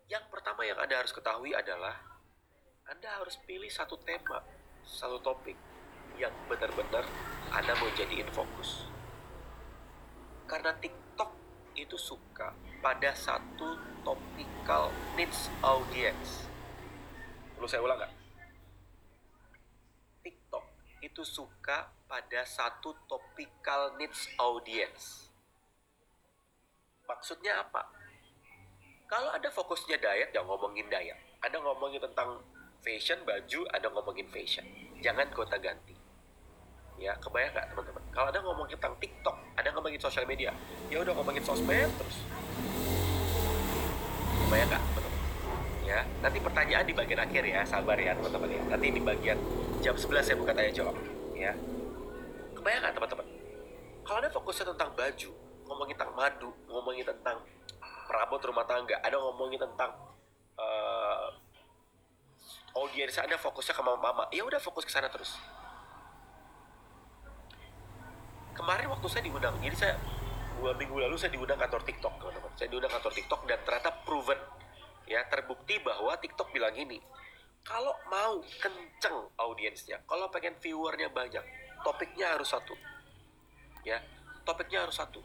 Yang 0.09 0.33
pertama 0.33 0.65
yang 0.65 0.81
Anda 0.81 0.97
harus 0.97 1.13
ketahui 1.13 1.53
adalah 1.53 2.01
Anda 2.89 3.21
harus 3.21 3.37
pilih 3.45 3.69
satu 3.69 4.01
tema, 4.01 4.41
satu 4.81 5.21
topik 5.21 5.61
yang 6.17 6.33
benar-benar 6.49 7.05
Anda 7.53 7.77
mau 7.77 7.93
jadiin 7.93 8.33
fokus. 8.33 8.89
Karena 10.49 10.73
TikTok 10.81 11.02
itu 11.77 11.97
suka 11.97 12.53
pada 12.83 13.15
satu 13.17 13.79
topical 14.03 14.91
niche 15.15 15.49
audience. 15.63 16.47
Perlu 17.57 17.69
saya 17.69 17.81
ulang 17.81 17.99
nggak? 17.99 18.13
TikTok 20.27 20.65
itu 21.01 21.23
suka 21.23 21.91
pada 22.11 22.43
satu 22.45 22.93
topical 23.09 23.97
niche 23.97 24.35
audience. 24.37 25.31
Maksudnya 27.09 27.63
apa? 27.63 27.87
Kalau 29.13 29.29
ada 29.29 29.53
fokusnya 29.53 30.01
diet, 30.01 30.33
jangan 30.33 30.57
ngomongin 30.57 30.89
diet. 30.89 31.19
Ada 31.45 31.61
ngomongin 31.61 32.01
tentang 32.01 32.41
fashion, 32.81 33.21
baju, 33.29 33.61
ada 33.69 33.87
ngomongin 33.93 34.25
fashion. 34.33 34.65
Jangan 35.05 35.29
kota 35.37 35.61
ganti. 35.61 35.93
Ya, 36.97 37.13
kebayang 37.21 37.53
nggak 37.53 37.69
teman-teman? 37.75 38.02
Kalau 38.13 38.29
ada 38.29 38.39
ngomongin 38.45 38.77
tentang 38.77 38.93
TikTok, 39.01 39.37
ada 39.57 39.69
ngomongin 39.73 39.97
sosial 39.97 40.29
media, 40.29 40.53
ya 40.93 41.01
udah 41.01 41.17
ngomongin 41.17 41.41
sosmed 41.41 41.89
terus. 41.97 42.17
Kebayang 44.47 44.69
nggak? 44.69 44.85
Ya, 45.83 46.05
nanti 46.21 46.39
pertanyaan 46.39 46.85
di 46.85 46.93
bagian 46.93 47.21
akhir 47.25 47.43
ya, 47.43 47.65
sabar 47.65 47.97
ya 47.97 48.13
teman-teman 48.13 48.53
ya. 48.53 48.63
Nanti 48.69 48.87
di 48.93 49.01
bagian 49.01 49.41
jam 49.81 49.97
11 49.97 50.29
saya 50.29 50.37
buka 50.37 50.53
tanya 50.53 50.73
jawab. 50.77 50.93
Ya, 51.33 51.57
kebayang 52.53 52.85
nggak 52.85 52.95
teman-teman? 53.01 53.27
Kalau 54.05 54.19
ada 54.21 54.29
fokusnya 54.29 54.65
tentang 54.77 54.91
baju, 54.93 55.31
ngomongin 55.73 55.95
tentang 55.97 56.13
madu, 56.13 56.51
ngomongin 56.69 57.05
tentang 57.09 57.37
perabot 58.13 58.41
rumah 58.45 58.69
tangga, 58.69 59.01
ada 59.01 59.17
ngomongin 59.17 59.57
tentang 59.57 59.89
uh, 60.61 61.33
audiens 62.77 63.17
ada 63.17 63.41
fokusnya 63.41 63.73
ke 63.73 63.83
mama-mama, 63.83 64.29
ya 64.29 64.45
udah 64.45 64.61
fokus 64.61 64.85
ke 64.85 64.93
sana 64.93 65.09
terus. 65.09 65.41
Kemarin 68.53 68.87
waktu 68.93 69.07
saya 69.09 69.23
diundang, 69.25 69.57
jadi 69.65 69.77
saya 69.77 69.95
dua 70.61 70.77
minggu 70.77 70.95
lalu 71.01 71.17
saya 71.17 71.33
diundang 71.33 71.57
kantor 71.57 71.83
TikTok, 71.89 72.13
teman-teman. 72.21 72.53
Saya 72.61 72.69
diundang 72.69 72.93
kantor 72.93 73.13
TikTok 73.17 73.41
dan 73.49 73.59
ternyata 73.65 73.91
proven, 74.05 74.41
ya 75.09 75.25
terbukti 75.33 75.81
bahwa 75.81 76.13
TikTok 76.21 76.53
bilang 76.53 76.77
gini, 76.77 77.01
kalau 77.65 77.97
mau 78.13 78.45
kenceng 78.61 79.33
audiensnya, 79.41 80.05
kalau 80.05 80.29
pengen 80.29 80.53
viewernya 80.61 81.09
banyak, 81.09 81.41
topiknya 81.81 82.37
harus 82.37 82.53
satu, 82.53 82.77
ya 83.89 84.05
topiknya 84.45 84.85
harus 84.85 85.01
satu. 85.01 85.21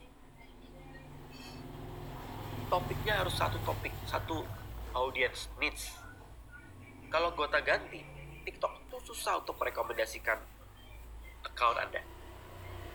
Topiknya 2.67 3.23
harus 3.23 3.31
satu 3.31 3.55
topik 3.63 3.95
satu 4.07 4.43
audience 4.91 5.47
needs. 5.59 5.87
Kalau 7.07 7.31
gonta 7.31 7.63
ganti 7.63 8.03
TikTok 8.43 8.87
itu 8.87 8.97
susah 9.11 9.39
untuk 9.39 9.55
merekomendasikan 9.55 10.35
account 11.47 11.79
anda 11.79 12.16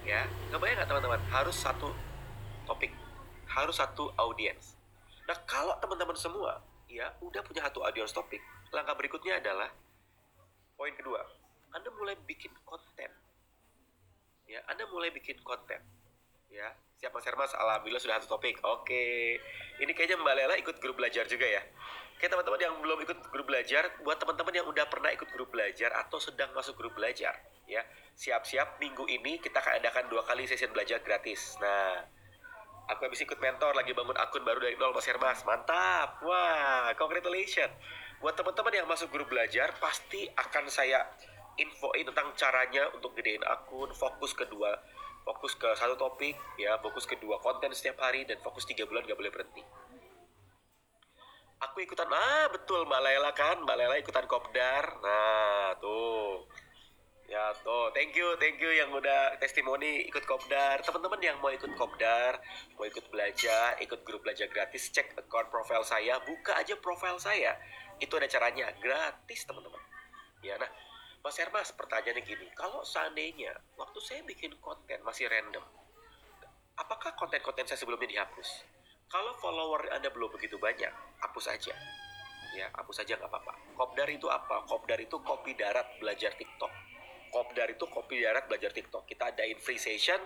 ya 0.03 0.27
nggak 0.51 0.61
bayang 0.61 0.77
nggak 0.83 0.91
teman-teman? 0.91 1.21
Harus 1.31 1.57
satu 1.57 1.91
topik. 2.67 2.93
Harus 3.47 3.77
satu 3.77 4.11
audience 4.17 4.79
nah 5.23 5.39
kalau 5.47 5.79
teman-teman 5.79 6.19
semua 6.19 6.59
ya 6.91 7.09
udah 7.23 7.41
punya 7.47 7.63
satu 7.63 7.87
audience 7.87 8.11
topik 8.11 8.43
langkah 8.75 8.97
berikutnya 8.97 9.39
adalah 9.39 9.71
poin 10.75 10.93
kedua. 10.97 11.23
Anda 11.73 11.89
mulai 11.95 12.17
bikin 12.27 12.51
konten. 12.67 13.11
Ya 14.49 14.61
anda 14.67 14.85
mulai 14.91 15.13
bikin 15.15 15.39
konten. 15.45 15.79
Ya 16.51 16.75
siap 16.99 17.15
Mas? 17.15 17.25
Hermas 17.25 17.53
alhamdulillah 17.55 18.03
sudah 18.03 18.19
satu 18.19 18.37
topik. 18.37 18.59
Oke. 18.65 19.39
Ini 19.79 19.93
kayaknya 19.95 20.19
Mbak 20.21 20.35
Lela 20.37 20.55
ikut 20.59 20.77
grup 20.83 20.99
belajar 20.99 21.25
juga 21.29 21.47
ya? 21.47 21.63
Oke 22.17 22.27
teman-teman 22.27 22.61
yang 22.61 22.75
belum 22.81 22.99
ikut 23.03 23.19
grup 23.31 23.47
belajar 23.47 23.83
buat 24.03 24.19
teman-teman 24.19 24.55
yang 24.55 24.67
udah 24.67 24.87
pernah 24.91 25.11
ikut 25.15 25.29
grup 25.33 25.49
belajar 25.55 25.91
atau 25.97 26.19
sedang 26.19 26.51
masuk 26.55 26.75
grup 26.79 26.95
belajar 26.95 27.35
ya. 27.73 27.83
Siap-siap 28.13 28.77
minggu 28.77 29.09
ini 29.09 29.41
kita 29.41 29.59
akan 29.59 29.81
adakan 29.81 30.05
dua 30.13 30.23
kali 30.29 30.45
sesi 30.45 30.69
belajar 30.69 31.01
gratis. 31.01 31.57
Nah 31.59 32.05
aku 32.93 33.09
habis 33.09 33.25
ikut 33.25 33.41
mentor 33.41 33.73
lagi 33.73 33.97
bangun 33.97 34.17
akun 34.21 34.45
baru 34.45 34.61
dari 34.61 34.77
nol 34.77 34.93
Mas 34.93 35.09
Hermas. 35.09 35.43
Mantap! 35.49 36.21
Wah 36.23 36.93
congratulations! 36.95 37.73
Buat 38.21 38.39
teman-teman 38.39 38.73
yang 38.77 38.87
masuk 38.87 39.11
grup 39.11 39.33
belajar 39.33 39.75
pasti 39.83 40.29
akan 40.31 40.71
saya 40.71 41.03
infoin 41.59 42.07
tentang 42.07 42.33
caranya 42.39 42.89
untuk 42.95 43.13
gedein 43.19 43.43
akun 43.45 43.93
fokus 43.93 44.33
kedua 44.33 44.73
fokus 45.23 45.55
ke 45.55 45.69
satu 45.79 45.95
topik 45.95 46.35
ya 46.59 46.79
fokus 46.83 47.07
ke 47.07 47.15
dua 47.19 47.39
konten 47.39 47.71
setiap 47.71 48.03
hari 48.03 48.27
dan 48.27 48.39
fokus 48.43 48.67
tiga 48.67 48.87
bulan 48.87 49.07
gak 49.07 49.19
boleh 49.19 49.33
berhenti. 49.33 49.63
Aku 51.63 51.79
ikutan 51.79 52.11
ah 52.11 52.51
betul 52.51 52.83
mbak 52.91 53.01
Lela 53.07 53.31
kan? 53.31 53.63
Mbak 53.63 53.77
Lela 53.79 53.95
ikutan 54.03 54.27
kopdar. 54.27 54.99
Nah 54.99 55.52
ya 57.33 57.49
tuh 57.65 57.89
thank 57.97 58.13
you 58.13 58.29
thank 58.37 58.61
you 58.61 58.69
yang 58.69 58.93
udah 58.93 59.41
testimoni 59.41 60.05
ikut 60.05 60.29
kopdar 60.29 60.85
teman-teman 60.85 61.17
yang 61.25 61.41
mau 61.41 61.49
ikut 61.49 61.73
kopdar 61.81 62.37
mau 62.77 62.85
ikut 62.85 63.09
belajar 63.09 63.81
ikut 63.81 64.05
grup 64.05 64.21
belajar 64.21 64.53
gratis 64.53 64.93
cek 64.93 65.17
account 65.17 65.49
profile 65.49 65.81
saya 65.81 66.21
buka 66.29 66.53
aja 66.61 66.77
profile 66.77 67.17
saya 67.17 67.57
itu 68.05 68.13
ada 68.21 68.29
caranya 68.29 68.69
gratis 68.85 69.49
teman-teman 69.49 69.81
ya 70.45 70.61
nah 70.61 70.69
Mas 71.23 71.39
Hermas, 71.39 71.71
pertanyaannya 71.79 72.27
gini, 72.27 72.51
kalau 72.59 72.83
seandainya 72.83 73.55
waktu 73.79 73.95
saya 74.03 74.27
bikin 74.27 74.59
konten 74.59 74.99
masih 75.07 75.31
random, 75.31 75.63
apakah 76.75 77.15
konten-konten 77.15 77.63
saya 77.63 77.79
sebelumnya 77.79 78.11
dihapus? 78.11 78.67
Kalau 79.07 79.31
follower 79.39 79.87
Anda 79.95 80.11
belum 80.11 80.35
begitu 80.35 80.59
banyak, 80.59 80.91
hapus 81.23 81.47
aja. 81.47 81.79
Ya, 82.59 82.67
hapus 82.75 83.07
aja 83.07 83.15
nggak 83.15 83.31
apa-apa. 83.31 83.55
Kopdar 83.79 84.11
itu 84.11 84.27
apa? 84.27 84.67
Kopdar 84.67 84.99
itu 84.99 85.15
kopi 85.23 85.55
darat 85.55 85.87
belajar 86.03 86.35
TikTok. 86.35 86.92
Kopdar 87.33 87.65
itu 87.73 87.89
kopi 87.89 88.21
darat 88.21 88.45
belajar 88.45 88.69
TikTok. 88.77 89.09
Kita 89.09 89.33
adain 89.33 89.57
free 89.57 89.81
session, 89.81 90.21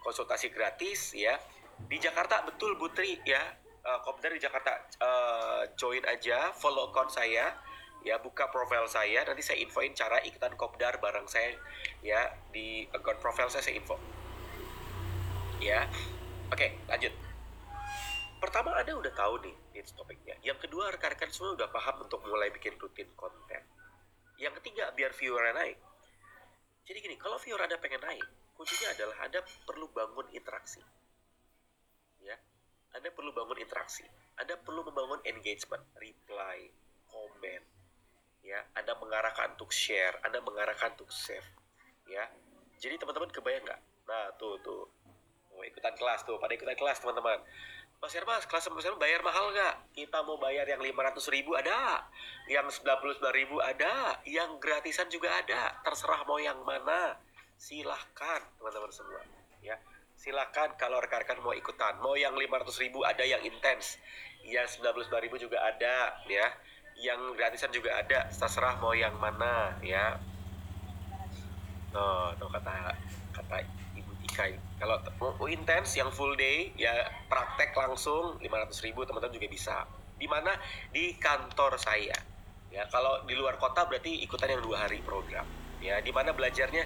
konsultasi 0.00 0.48
gratis 0.48 1.12
ya. 1.12 1.36
Di 1.84 2.00
Jakarta 2.00 2.40
betul 2.48 2.80
Butri 2.80 3.20
ya. 3.28 3.44
Uh, 3.84 4.00
Kopdar 4.00 4.32
di 4.32 4.40
Jakarta. 4.40 4.72
Uh, 4.96 5.68
join 5.76 6.00
aja, 6.08 6.56
follow 6.56 6.88
account 6.88 7.12
saya 7.12 7.52
ya. 8.00 8.16
Buka 8.24 8.48
profil 8.48 8.88
saya 8.88 9.20
nanti 9.28 9.44
saya 9.44 9.60
infoin 9.60 9.92
cara 9.92 10.16
ikutan 10.24 10.56
kopdar 10.56 10.96
bareng 10.96 11.28
saya 11.28 11.52
ya. 12.00 12.32
Di 12.48 12.88
account 12.88 13.20
profile 13.20 13.52
saya 13.52 13.60
saya 13.60 13.76
info. 13.76 14.00
Ya. 15.60 15.84
Oke 16.48 16.80
lanjut. 16.88 17.12
Pertama 18.40 18.72
anda 18.80 18.96
udah 18.96 19.12
tahu 19.12 19.44
nih 19.44 19.54
needs 19.76 19.92
topiknya. 19.92 20.40
Yang 20.40 20.64
kedua 20.64 20.88
rekan-rekan 20.88 21.28
semua 21.28 21.52
udah 21.52 21.68
paham 21.68 22.00
untuk 22.00 22.24
mulai 22.24 22.48
bikin 22.48 22.80
rutin 22.80 23.12
konten. 23.12 23.60
Yang 24.40 24.64
ketiga 24.64 24.88
biar 24.96 25.12
viewernya 25.12 25.52
naik 25.52 25.76
jadi 26.86 26.98
gini 27.02 27.16
kalau 27.18 27.36
viewer 27.42 27.60
anda 27.60 27.76
pengen 27.82 28.00
naik 28.00 28.24
kuncinya 28.54 28.94
adalah 28.94 29.16
anda 29.26 29.44
perlu 29.66 29.90
bangun 29.92 30.26
interaksi. 30.32 30.80
Ya 32.22 32.38
anda 32.96 33.12
perlu 33.12 33.34
bangun 33.36 33.60
interaksi 33.60 34.06
anda 34.36 34.54
perlu 34.60 34.84
membangun 34.84 35.20
engagement 35.24 35.80
reply 35.96 36.68
komen 37.08 37.62
ya 38.44 38.60
Anda 38.76 38.92
mengarahkan 39.00 39.56
untuk 39.56 39.72
share 39.72 40.20
Anda 40.22 40.44
mengarahkan 40.44 40.92
untuk 41.00 41.08
save. 41.08 41.48
Ya 42.04 42.28
jadi 42.76 43.00
teman-teman 43.00 43.32
kebayang 43.32 43.64
nggak? 43.64 43.80
Nah 44.06 44.28
tuh 44.36 44.60
tuh. 44.60 44.84
Mau 45.56 45.64
ikutan 45.64 45.96
kelas 45.96 46.20
tuh 46.28 46.36
pada 46.36 46.52
ikutan 46.52 46.76
kelas 46.76 47.00
teman-teman 47.00 47.40
Mas 47.96 48.12
Hermas, 48.12 48.44
kelas 48.44 48.68
sama 48.68 48.78
Hermas 48.78 49.00
bayar 49.00 49.24
mahal 49.24 49.50
nggak? 49.50 49.74
Kita 49.96 50.20
mau 50.22 50.36
bayar 50.36 50.68
yang 50.68 50.78
500 50.84 51.32
ribu 51.32 51.56
ada, 51.56 52.04
yang 52.46 52.68
99 52.68 53.18
ribu 53.32 53.56
ada, 53.58 54.20
yang 54.28 54.60
gratisan 54.60 55.08
juga 55.08 55.32
ada. 55.32 55.80
Terserah 55.82 56.22
mau 56.28 56.36
yang 56.36 56.60
mana. 56.62 57.16
Silahkan 57.56 58.44
teman-teman 58.60 58.92
semua. 58.92 59.24
Ya, 59.64 59.80
silahkan 60.14 60.76
kalau 60.76 61.00
rekan-rekan 61.00 61.40
mau 61.40 61.56
ikutan. 61.56 61.96
Mau 62.04 62.14
yang 62.14 62.36
500 62.36 62.84
ribu 62.84 63.00
ada 63.02 63.24
yang 63.24 63.40
intens, 63.42 63.96
yang 64.44 64.68
99 64.68 65.24
ribu 65.24 65.40
juga 65.40 65.64
ada, 65.64 66.20
ya 66.28 66.52
yang 66.96 67.20
gratisan 67.36 67.68
juga 67.72 67.92
ada 68.00 68.24
terserah 68.32 68.80
mau 68.80 68.96
yang 68.96 69.12
mana 69.20 69.76
ya 69.84 70.16
no, 71.92 72.32
no 72.40 72.48
kata 72.48 72.96
kata 73.36 73.56
ibu 73.92 74.12
Tika 74.24 74.48
kalau 74.76 75.00
mau 75.18 75.48
intens 75.48 75.96
yang 75.96 76.12
full 76.12 76.36
day 76.36 76.72
ya 76.76 76.92
praktek 77.32 77.72
langsung 77.72 78.36
500 78.38 78.86
ribu 78.86 79.08
teman-teman 79.08 79.34
juga 79.34 79.48
bisa 79.48 79.76
di 80.16 80.28
mana 80.28 80.52
di 80.92 81.16
kantor 81.16 81.80
saya 81.80 82.16
Ya, 82.76 82.84
kalau 82.92 83.24
di 83.24 83.32
luar 83.32 83.56
kota 83.56 83.86
berarti 83.86 84.20
ikutan 84.20 84.52
yang 84.52 84.60
dua 84.60 84.84
hari 84.84 85.00
program. 85.00 85.48
Ya, 85.80 85.96
di 86.04 86.10
mana 86.10 86.36
belajarnya 86.36 86.84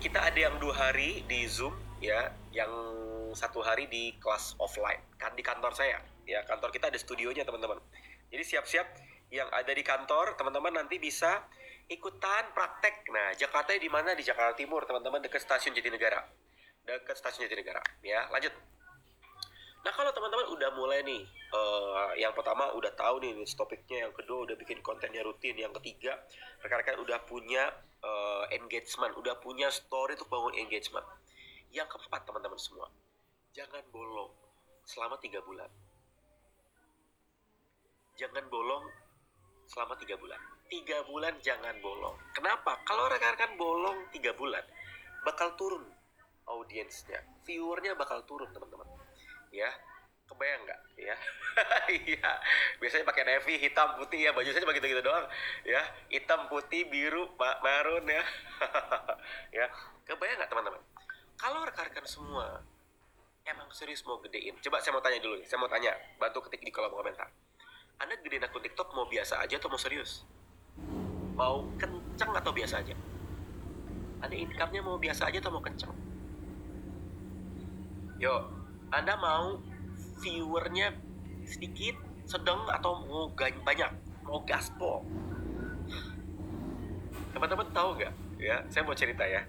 kita 0.00 0.24
ada 0.24 0.38
yang 0.38 0.56
dua 0.56 0.72
hari 0.72 1.20
di 1.26 1.44
Zoom, 1.44 1.74
ya, 2.00 2.32
yang 2.54 2.70
satu 3.36 3.60
hari 3.60 3.84
di 3.92 4.16
kelas 4.16 4.56
offline 4.56 5.04
kan 5.20 5.36
di 5.36 5.44
kantor 5.44 5.76
saya. 5.76 6.00
Ya, 6.24 6.40
kantor 6.48 6.72
kita 6.72 6.88
ada 6.88 6.96
studionya 6.96 7.44
teman-teman. 7.44 7.76
Jadi 8.32 8.40
siap-siap 8.40 8.86
yang 9.28 9.52
ada 9.52 9.68
di 9.68 9.84
kantor 9.84 10.32
teman-teman 10.40 10.80
nanti 10.80 10.96
bisa 10.96 11.44
ikutan 11.92 12.48
praktek. 12.56 13.04
Nah, 13.12 13.36
Jakarta 13.36 13.76
di 13.76 13.92
mana? 13.92 14.16
Di 14.16 14.24
Jakarta 14.24 14.56
Timur, 14.56 14.88
teman-teman 14.88 15.20
dekat 15.20 15.44
stasiun 15.44 15.76
Jatinegara. 15.76 16.24
Dekat 16.88 17.20
stasiun 17.20 17.44
Jatinegara. 17.44 17.84
Ya, 18.00 18.24
lanjut. 18.32 18.56
Nah 19.84 19.92
kalau 19.92 20.08
teman-teman 20.10 20.48
udah 20.56 20.70
mulai 20.72 21.04
nih, 21.04 21.22
uh, 21.52 22.10
yang 22.16 22.32
pertama 22.32 22.72
udah 22.72 22.90
tahu 22.96 23.20
nih 23.20 23.44
topiknya, 23.52 24.08
yang 24.08 24.14
kedua 24.16 24.48
udah 24.48 24.56
bikin 24.56 24.80
kontennya 24.80 25.20
rutin, 25.22 25.54
yang 25.54 25.70
ketiga 25.76 26.16
rekan-rekan 26.64 26.98
udah 26.98 27.20
punya 27.28 27.68
uh, 28.02 28.44
engagement, 28.50 29.14
udah 29.20 29.36
punya 29.38 29.68
story 29.70 30.16
untuk 30.16 30.32
bangun 30.32 30.56
engagement. 30.56 31.04
Yang 31.70 31.94
keempat 31.94 32.24
teman-teman 32.24 32.58
semua, 32.58 32.88
jangan 33.52 33.84
bolong 33.92 34.32
selama 34.82 35.20
tiga 35.20 35.44
bulan. 35.44 35.68
Jangan 38.18 38.44
bolong 38.50 38.88
selama 39.70 39.94
tiga 40.00 40.18
bulan. 40.18 40.40
Tiga 40.66 41.06
bulan 41.06 41.38
jangan 41.38 41.76
bolong. 41.84 42.16
Kenapa? 42.34 42.80
Kalau 42.82 43.06
rekan-rekan 43.06 43.54
bolong 43.54 44.10
tiga 44.10 44.34
bulan, 44.34 44.64
bakal 45.22 45.54
turun 45.54 45.86
audiensnya, 46.48 47.20
viewernya 47.44 47.92
bakal 47.94 48.24
turun 48.24 48.48
teman-teman. 48.50 48.88
Ya 49.52 49.68
kebayang 50.28 50.60
nggak? 50.68 50.80
Ya 51.00 51.16
iya. 52.04 52.30
Biasanya 52.80 53.04
pakai 53.08 53.24
navy 53.24 53.56
hitam 53.56 53.96
putih 53.96 54.28
ya 54.28 54.30
baju 54.36 54.48
saya 54.52 54.62
cuma 54.64 54.76
gitu 54.76 54.86
gitu 54.88 55.02
doang. 55.04 55.24
Ya 55.64 55.80
hitam 56.12 56.48
putih 56.52 56.88
biru 56.88 57.32
marun 57.38 58.04
ya. 58.08 58.24
Ya 59.56 59.66
kebayang 60.04 60.40
nggak 60.40 60.50
teman-teman? 60.52 60.80
Kalau 61.38 61.64
rekan-rekan 61.64 62.04
semua 62.04 62.60
emang 63.48 63.72
serius 63.72 64.04
mau 64.04 64.20
gedein 64.20 64.52
coba 64.60 64.76
saya 64.84 64.92
mau 64.92 65.00
tanya 65.00 65.24
dulu 65.24 65.40
nih 65.40 65.48
saya 65.48 65.56
mau 65.56 65.72
tanya 65.72 65.96
bantu 66.20 66.44
ketik 66.48 66.60
di 66.64 66.72
kolom 66.72 66.92
komentar. 66.92 67.32
Anda 67.98 68.20
gedein 68.20 68.44
akun 68.44 68.62
tiktok 68.62 68.92
mau 68.92 69.08
biasa 69.08 69.40
aja 69.40 69.56
atau 69.56 69.72
mau 69.72 69.80
serius? 69.80 70.22
Mau 71.34 71.64
kenceng 71.80 72.34
atau 72.34 72.52
biasa 72.52 72.84
aja? 72.84 72.94
Anda 74.18 74.34
income-nya 74.34 74.82
mau 74.82 74.98
biasa 74.98 75.30
aja 75.30 75.38
atau 75.38 75.54
mau 75.54 75.62
kenceng 75.62 76.07
yuk 78.18 78.58
anda 78.88 79.14
mau 79.20 79.60
viewernya 80.24 80.96
sedikit, 81.44 81.96
sedang 82.24 82.64
atau 82.68 83.04
mau 83.04 83.28
banyak, 83.36 83.90
mau 84.24 84.40
gaspol? 84.44 85.04
Teman-teman 87.36 87.68
tahu 87.72 88.00
nggak? 88.00 88.14
Ya, 88.40 88.64
saya 88.72 88.82
mau 88.88 88.96
cerita 88.96 89.24
ya. 89.28 89.44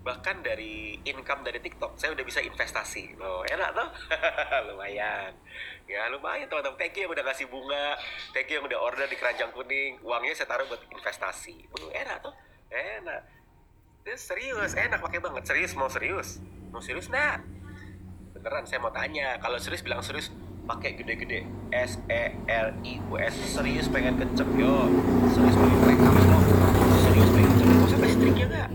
Bahkan 0.00 0.42
dari 0.42 0.96
income 1.04 1.44
dari 1.44 1.60
TikTok, 1.60 1.94
saya 2.00 2.16
udah 2.16 2.24
bisa 2.24 2.40
investasi. 2.40 3.14
Loh, 3.20 3.44
enak 3.46 3.76
tuh? 3.76 3.88
lumayan. 4.72 5.30
Ya, 5.86 6.08
lumayan 6.08 6.48
teman-teman. 6.48 6.78
Thank 6.80 6.98
you 6.98 7.06
yang 7.06 7.12
udah 7.12 7.24
kasih 7.30 7.46
bunga. 7.46 7.94
Thank 8.32 8.48
you 8.50 8.58
yang 8.58 8.66
udah 8.66 8.80
order 8.80 9.06
di 9.06 9.16
keranjang 9.20 9.52
kuning. 9.52 10.00
Uangnya 10.02 10.34
saya 10.34 10.48
taruh 10.48 10.66
buat 10.66 10.80
investasi. 10.88 11.68
Loh, 11.78 11.92
enak 11.92 12.24
tuh? 12.24 12.34
Enak. 12.72 13.20
Ini 14.08 14.16
serius, 14.16 14.72
enak 14.72 14.98
pakai 14.98 15.20
banget. 15.20 15.44
Serius, 15.44 15.76
mau 15.76 15.92
serius? 15.92 16.40
Mau 16.72 16.80
serius, 16.80 17.12
nah? 17.12 17.59
Beneran 18.40 18.64
saya 18.64 18.80
mau 18.80 18.88
tanya. 18.88 19.36
Kalau 19.36 19.60
serius 19.60 19.84
bilang 19.84 20.00
serius 20.00 20.32
pakai 20.64 20.96
gede-gede. 20.96 21.44
S 21.68 22.00
E 22.08 22.32
L 22.48 22.72
I 22.80 22.96
U 23.12 23.20
S. 23.20 23.36
Serius 23.36 23.86
pengen 23.92 24.16
kenceng 24.16 24.48
yo. 24.56 24.88
Serius 25.28 25.56
pengen 25.60 25.78
rekam 25.84 26.14
lo 26.16 26.38
serius 27.04 27.28
pengen 27.36 27.50
kenceng. 27.52 27.68
Mau 27.76 27.86
saya 27.86 28.00
kasih 28.00 28.16
triknya 28.16 28.46
nggak? 28.48 28.68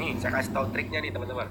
Nih 0.00 0.10
saya 0.16 0.32
kasih 0.40 0.50
tahu 0.56 0.66
triknya 0.72 0.98
nih 1.04 1.12
teman-teman. 1.12 1.46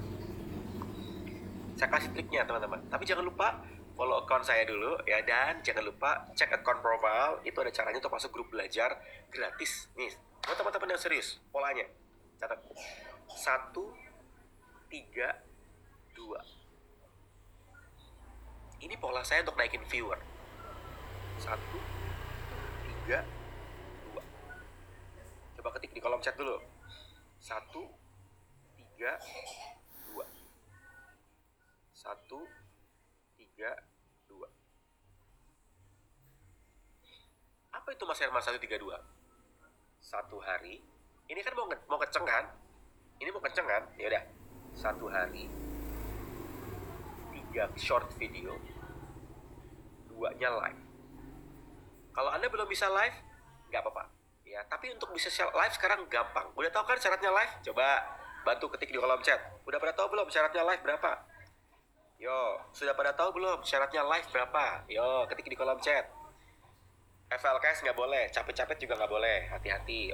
Saya 1.78 1.88
kasih 1.94 2.10
triknya 2.10 2.42
teman-teman. 2.42 2.78
Tapi 2.90 3.02
jangan 3.06 3.22
lupa 3.22 3.62
follow 3.94 4.26
account 4.26 4.42
saya 4.42 4.66
dulu 4.66 4.98
ya. 5.06 5.22
Dan 5.22 5.62
jangan 5.62 5.86
lupa 5.86 6.26
cek 6.34 6.58
account 6.58 6.82
profile. 6.82 7.38
Itu 7.46 7.62
ada 7.62 7.70
caranya 7.70 8.02
untuk 8.02 8.10
masuk 8.10 8.34
grup 8.34 8.50
belajar 8.50 8.98
gratis. 9.30 9.86
Nih 9.94 10.10
buat 10.42 10.58
teman-teman 10.58 10.98
yang 10.98 11.00
serius 11.00 11.38
polanya. 11.54 11.86
Catat. 12.42 12.58
Satu 13.30 13.94
tiga 14.90 15.38
dua 16.18 16.42
ini 18.80 18.94
pola 18.98 19.22
saya 19.22 19.44
untuk 19.46 19.54
naikin 19.54 19.84
viewer. 19.86 20.18
Satu 21.38 21.78
tiga 22.86 23.22
dua. 24.08 24.22
Coba 25.58 25.68
ketik 25.78 25.92
di 25.94 26.00
kolom 26.00 26.22
chat 26.24 26.34
dulu. 26.34 26.58
Satu 27.38 27.84
tiga 28.74 29.18
dua. 30.08 30.26
Satu 31.94 32.40
tiga 33.36 33.70
dua. 34.26 34.48
Apa 37.74 37.88
itu 37.92 38.02
mas 38.06 38.18
Herman 38.18 38.42
satu 38.42 38.58
tiga 38.58 38.80
dua? 38.80 38.98
Satu 40.00 40.40
hari. 40.40 40.80
Ini 41.28 41.40
kan 41.40 41.54
mau 41.56 41.66
mau 41.88 41.98
kenceng 42.00 42.24
kan? 42.24 42.44
Ini 43.18 43.28
mau 43.30 43.42
kenceng 43.42 43.66
kan? 43.66 43.82
Ya 43.96 44.10
udah. 44.10 44.24
Satu 44.74 45.06
hari 45.06 45.46
tiga 47.54 47.70
short 47.78 48.10
video 48.18 48.58
duanya 50.10 50.50
live. 50.58 50.80
Kalau 52.10 52.34
Anda 52.34 52.50
belum 52.50 52.66
bisa 52.66 52.90
live, 52.90 53.14
nggak 53.70 53.78
apa-apa. 53.78 54.10
Ya, 54.42 54.66
tapi 54.66 54.90
untuk 54.90 55.14
bisa 55.14 55.30
live 55.30 55.70
sekarang 55.70 56.02
gampang. 56.10 56.50
Udah 56.58 56.66
tahu 56.74 56.82
kan 56.82 56.98
syaratnya 56.98 57.30
live? 57.30 57.54
Coba 57.70 58.02
bantu 58.42 58.74
ketik 58.74 58.90
di 58.90 58.98
kolom 58.98 59.22
chat. 59.22 59.38
Udah 59.70 59.78
pada 59.78 59.94
tahu 59.94 60.18
belum 60.18 60.26
syaratnya 60.26 60.66
live 60.66 60.82
berapa? 60.82 61.10
Yo, 62.18 62.58
sudah 62.74 62.90
pada 62.98 63.14
tahu 63.14 63.38
belum 63.38 63.62
syaratnya 63.62 64.02
live 64.02 64.26
berapa? 64.34 64.90
Yo, 64.90 65.30
ketik 65.30 65.46
di 65.46 65.54
kolom 65.54 65.78
chat. 65.78 66.10
FLKS 67.30 67.86
nggak 67.86 67.94
boleh, 67.94 68.34
capek-capek 68.34 68.82
juga 68.82 68.98
nggak 68.98 69.12
boleh. 69.14 69.46
Hati-hati. 69.54 70.10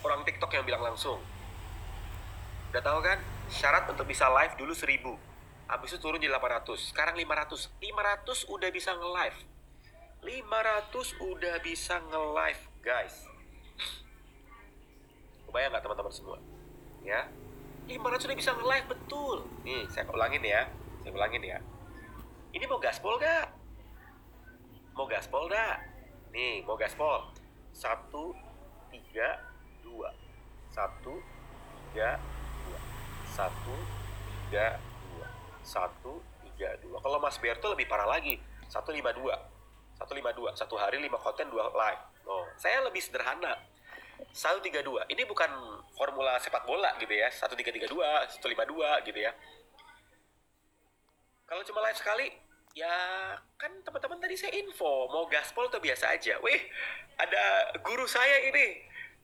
Orang 0.00 0.24
TikTok 0.24 0.56
yang 0.56 0.64
bilang 0.64 0.80
langsung. 0.80 1.20
Udah 2.72 2.80
tahu 2.80 3.04
kan? 3.04 3.20
Syarat 3.52 3.84
untuk 3.92 4.08
bisa 4.08 4.24
live 4.32 4.56
dulu 4.56 4.72
1000 4.72 5.31
Habis 5.72 5.96
itu 5.96 6.04
turun 6.04 6.20
jadi 6.20 6.36
800. 6.36 6.92
Sekarang 6.92 7.16
500. 7.16 7.72
500 7.80 8.52
udah 8.52 8.68
bisa 8.68 8.92
nge-live. 8.92 9.38
500 10.20 11.24
udah 11.32 11.56
bisa 11.64 11.94
nge-live, 12.12 12.62
guys. 12.84 13.24
Kebayang 15.48 15.72
nggak 15.72 15.84
teman-teman 15.88 16.12
semua? 16.12 16.36
Ya. 17.00 17.24
500 17.88 18.28
udah 18.28 18.36
bisa 18.36 18.52
nge-live 18.52 18.86
betul. 18.92 19.48
Nih, 19.64 19.88
saya 19.88 20.04
ulangin 20.12 20.44
ya. 20.44 20.68
Saya 21.00 21.12
ulangin 21.16 21.40
ya. 21.40 21.58
Ini 22.52 22.68
mau 22.68 22.76
gaspol 22.76 23.16
gak? 23.16 23.48
Mau 24.92 25.08
gaspol 25.08 25.48
gak? 25.48 25.80
Nih, 26.36 26.60
mau 26.68 26.76
gaspol. 26.76 27.32
Satu, 27.72 28.36
tiga, 28.92 29.40
dua. 29.80 30.12
Satu, 30.68 31.16
tiga, 31.88 32.20
dua. 32.68 32.78
Satu, 33.32 33.76
tiga, 34.28 34.76
satu 35.62 36.22
tiga 36.42 36.76
dua. 36.82 36.98
Kalau 37.00 37.18
Mas 37.22 37.38
Berto 37.38 37.70
lebih 37.72 37.86
parah 37.86 38.06
lagi. 38.06 38.38
Satu 38.68 38.90
lima 38.90 39.14
dua. 39.14 39.38
Satu 39.96 40.12
lima 40.12 40.34
dua. 40.34 40.52
Satu 40.58 40.74
hari 40.76 40.98
lima 40.98 41.16
konten 41.18 41.48
dua 41.48 41.70
live. 41.70 42.02
Oh 42.26 42.46
saya 42.58 42.82
lebih 42.86 43.02
sederhana. 43.02 43.58
Satu 44.30 44.62
tiga 44.62 44.82
dua. 44.82 45.06
Ini 45.10 45.26
bukan 45.26 45.50
formula 45.94 46.38
sepak 46.38 46.66
bola 46.66 46.94
gitu 46.98 47.10
ya. 47.14 47.30
Satu 47.30 47.54
tiga 47.58 47.70
tiga 47.74 47.86
dua. 47.90 48.26
Satu 48.28 48.50
lima 48.50 48.66
dua 48.66 49.02
gitu 49.06 49.18
ya. 49.18 49.32
Kalau 51.46 51.62
cuma 51.66 51.84
live 51.88 51.98
sekali 51.98 52.28
ya 52.72 52.96
kan 53.60 53.72
teman-teman 53.84 54.18
tadi 54.18 54.34
saya 54.38 54.52
info. 54.58 55.10
Mau 55.10 55.26
gaspol 55.30 55.70
tuh 55.70 55.82
biasa 55.82 56.14
aja. 56.14 56.38
Wih 56.42 56.60
ada 57.18 57.74
guru 57.82 58.06
saya 58.06 58.50
ini. 58.50 58.82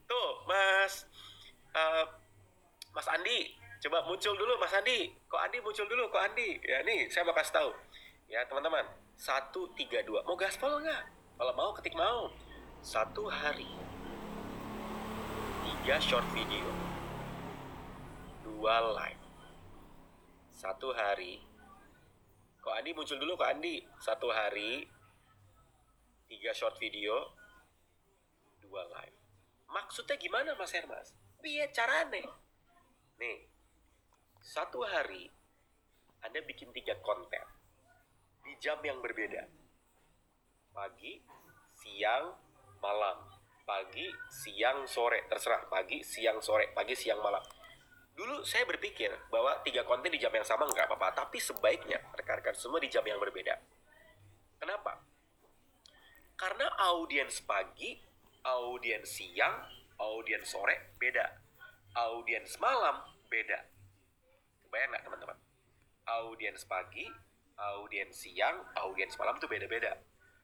Tuh 0.09 0.29
mas 0.49 1.05
uh, 1.77 2.05
mas 2.97 3.09
Andi 3.13 3.55
Coba 3.79 4.03
muncul 4.03 4.35
dulu 4.35 4.59
Mas 4.59 4.75
Andi. 4.75 5.07
Kok 5.31 5.39
Andi 5.39 5.63
muncul 5.63 5.87
dulu? 5.87 6.11
Kok 6.11 6.23
Andi? 6.23 6.59
Ya 6.67 6.83
nih, 6.83 7.07
saya 7.07 7.23
mau 7.23 7.35
kasih 7.35 7.55
tahu. 7.63 7.71
Ya 8.27 8.43
teman-teman, 8.51 8.83
satu 9.15 9.71
tiga 9.79 10.03
dua. 10.03 10.27
Mau 10.27 10.35
gaspol 10.35 10.83
nggak? 10.83 11.03
Kalau 11.39 11.55
mau 11.55 11.71
ketik 11.79 11.95
mau. 11.95 12.27
Satu 12.83 13.31
hari. 13.31 13.71
Tiga 15.63 16.03
short 16.03 16.27
video. 16.35 16.67
Dua 18.43 18.83
live. 18.99 19.23
Satu 20.51 20.91
hari. 20.91 21.39
Kok 22.59 22.75
Andi 22.75 22.91
muncul 22.91 23.15
dulu 23.23 23.39
kok 23.39 23.47
Andi? 23.47 23.87
Satu 24.03 24.27
hari. 24.35 24.91
Tiga 26.27 26.51
short 26.51 26.75
video. 26.83 27.31
Dua 28.59 28.83
live. 28.91 29.15
Maksudnya 29.71 30.19
gimana 30.19 30.59
Mas 30.59 30.75
Hermas? 30.75 31.15
Biar 31.39 31.71
carane. 31.71 32.27
Nih, 33.23 33.47
satu 34.43 34.83
hari 34.87 35.31
Anda 36.23 36.43
bikin 36.43 36.71
tiga 36.75 36.99
konten 37.03 37.43
di 38.43 38.55
jam 38.59 38.79
yang 38.83 38.99
berbeda. 39.03 39.47
Pagi, 40.75 41.23
siang, 41.79 42.35
malam. 42.83 43.19
pagi, 43.69 44.09
siang, 44.33 44.89
sore, 44.89 45.29
terserah 45.29 45.69
pagi, 45.69 46.01
siang, 46.01 46.41
sore, 46.41 46.73
pagi, 46.73 46.97
siang, 46.97 47.21
malam. 47.21 47.45
Dulu 48.17 48.41
saya 48.41 48.65
berpikir 48.65 49.13
bahwa 49.29 49.61
tiga 49.61 49.85
konten 49.85 50.09
di 50.09 50.17
jam 50.17 50.33
yang 50.33 50.43
sama 50.43 50.65
nggak 50.65 50.89
apa-apa, 50.89 51.13
tapi 51.13 51.37
sebaiknya 51.37 52.01
rekan-rekan 52.17 52.57
semua 52.57 52.81
di 52.81 52.89
jam 52.89 53.05
yang 53.05 53.21
berbeda. 53.21 53.61
Kenapa? 54.57 55.05
Karena 56.33 56.65
audiens 56.89 57.45
pagi, 57.45 58.01
audiens 58.49 59.05
siang, 59.05 59.69
audiens 60.01 60.49
sore 60.49 60.97
beda. 60.97 61.29
Audiens 61.93 62.57
malam 62.57 63.05
beda. 63.29 63.78
Kebayang 64.69 64.93
nggak 64.93 65.05
teman-teman? 65.09 65.39
Audiens 66.05 66.61
pagi, 66.69 67.09
audiens 67.57 68.13
siang, 68.13 68.61
audiens 68.77 69.17
malam 69.17 69.41
tuh 69.41 69.49
beda-beda. 69.49 69.97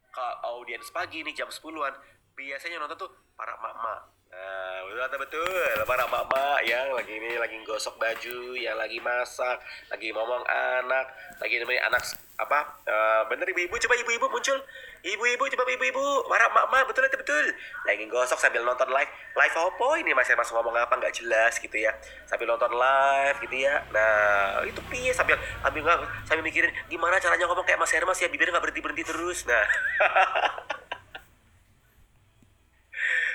Kalau 0.08 0.64
audiens 0.64 0.88
pagi 0.88 1.20
ini 1.20 1.36
jam 1.36 1.52
10-an, 1.52 1.92
biasanya 2.32 2.80
nonton 2.80 3.04
tuh 3.04 3.12
para 3.36 3.52
emak-emak. 3.52 4.00
Nah, 4.32 4.80
betul 4.88 5.18
betul, 5.28 5.76
para 5.84 6.08
emak-emak 6.08 6.58
yang 6.64 6.88
lagi 6.96 7.12
ini 7.20 7.36
lagi 7.36 7.60
gosok 7.68 8.00
baju, 8.00 8.56
yang 8.56 8.80
lagi 8.80 8.96
masak, 9.04 9.60
lagi 9.92 10.08
ngomong 10.08 10.40
anak, 10.48 11.06
lagi 11.36 11.60
nemenin 11.60 11.84
anak 11.84 12.00
apa? 12.40 12.80
Uh, 12.88 13.22
bener 13.28 13.44
ibu-ibu, 13.44 13.76
coba 13.76 13.94
ibu-ibu 14.00 14.26
muncul. 14.32 14.56
Ibu-ibu, 15.04 15.44
coba 15.52 15.68
ibu-ibu, 15.68 16.24
para 16.32 16.48
emak-emak, 16.48 16.88
betul 16.88 17.04
betul 17.04 17.20
betul. 17.20 17.46
Lagi 17.84 18.08
gosok 18.08 18.40
sambil 18.40 18.64
nonton 18.64 18.88
live. 18.88 19.12
Live 19.36 19.52
apa 19.52 19.88
ini 20.00 20.16
masih 20.16 20.32
masuk 20.32 20.56
ngomong 20.56 20.80
apa 20.80 20.96
nggak 20.96 21.12
jelas 21.12 21.60
gitu 21.60 21.76
ya. 21.76 21.92
Sambil 22.24 22.48
nonton 22.48 22.72
live 22.72 23.36
gitu 23.44 23.68
ya. 23.68 23.84
Nah, 23.92 24.64
itu 24.64 24.80
piye 24.88 25.12
sambil 25.12 25.36
sambil 25.60 25.84
sambil 26.24 26.40
mikirin 26.40 26.72
gimana 26.88 27.20
caranya 27.20 27.44
ngomong 27.44 27.68
kayak 27.68 27.76
Mas 27.84 27.92
Hermas 27.92 28.16
ya 28.16 28.32
bibirnya 28.32 28.56
nggak 28.56 28.64
berhenti 28.64 28.80
berhenti 28.80 29.04
terus. 29.04 29.44
Nah. 29.44 29.68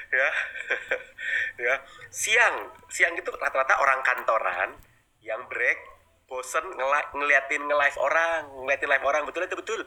ya 0.09 0.29
ya 1.69 1.75
siang 2.09 2.73
siang 2.89 3.13
itu 3.13 3.29
rata-rata 3.29 3.77
orang 3.77 4.01
kantoran 4.01 4.73
yang 5.21 5.45
break 5.45 5.77
bosen 6.25 6.65
ngel- 6.77 7.09
ngeliatin 7.13 7.61
nge-live 7.65 7.97
orang 8.01 8.41
ngeliatin 8.65 8.89
live 8.89 9.05
orang 9.05 9.21
betul 9.25 9.45
itu 9.45 9.57
betul 9.57 9.81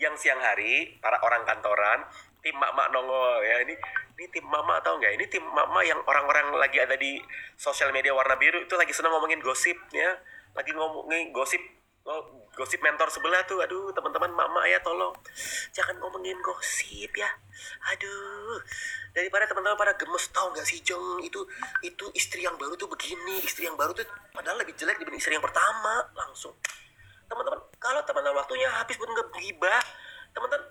yang 0.00 0.16
siang 0.16 0.40
hari 0.40 0.96
para 0.98 1.20
orang 1.20 1.44
kantoran 1.44 2.08
tim 2.40 2.56
mak-mak 2.56 2.88
nongol 2.88 3.44
ya 3.44 3.60
ini 3.68 3.76
ini 4.16 4.26
tim 4.32 4.44
mama 4.48 4.80
atau 4.80 4.96
enggak 4.96 5.12
ini 5.16 5.24
tim 5.28 5.44
mama 5.44 5.80
yang 5.84 6.00
orang-orang 6.04 6.56
lagi 6.56 6.80
ada 6.80 6.96
di 6.96 7.20
sosial 7.56 7.92
media 7.92 8.16
warna 8.16 8.36
biru 8.36 8.64
itu 8.64 8.74
lagi 8.76 8.92
seneng 8.96 9.12
ngomongin 9.12 9.40
gosip 9.40 9.76
ya. 9.92 10.16
Lagi 10.56 10.72
ngomongin 10.74 11.30
gosip 11.30 11.60
oh, 12.08 12.48
gosip 12.56 12.80
mentor 12.80 13.08
sebelah 13.12 13.44
tuh 13.44 13.60
aduh 13.60 13.92
teman-teman 13.92 14.32
mama 14.32 14.64
ya 14.66 14.80
tolong 14.80 15.14
jangan 15.72 15.96
ngomongin 16.00 16.36
gosip 16.40 17.12
ya. 17.12 17.28
Aduh. 17.92 18.60
Daripada 19.12 19.48
teman-teman 19.48 19.76
pada 19.76 19.94
gemes 19.96 20.28
tau 20.32 20.52
gak 20.52 20.64
sih 20.64 20.80
Jong 20.80 21.20
itu 21.24 21.40
itu 21.84 22.04
istri 22.16 22.44
yang 22.44 22.56
baru 22.56 22.76
tuh 22.76 22.88
begini 22.88 23.40
istri 23.44 23.68
yang 23.68 23.76
baru 23.76 23.92
tuh 23.92 24.04
padahal 24.32 24.60
lebih 24.60 24.76
jelek 24.76 24.96
dibanding 25.00 25.20
istri 25.20 25.36
yang 25.36 25.44
pertama. 25.44 26.08
Langsung 26.16 26.56
teman-teman 27.30 27.60
kalau 27.78 28.02
teman-teman 28.02 28.36
waktunya 28.42 28.66
habis 28.74 28.98
buat 28.98 29.08
ngegibah 29.08 29.82
teman-teman 30.34 30.66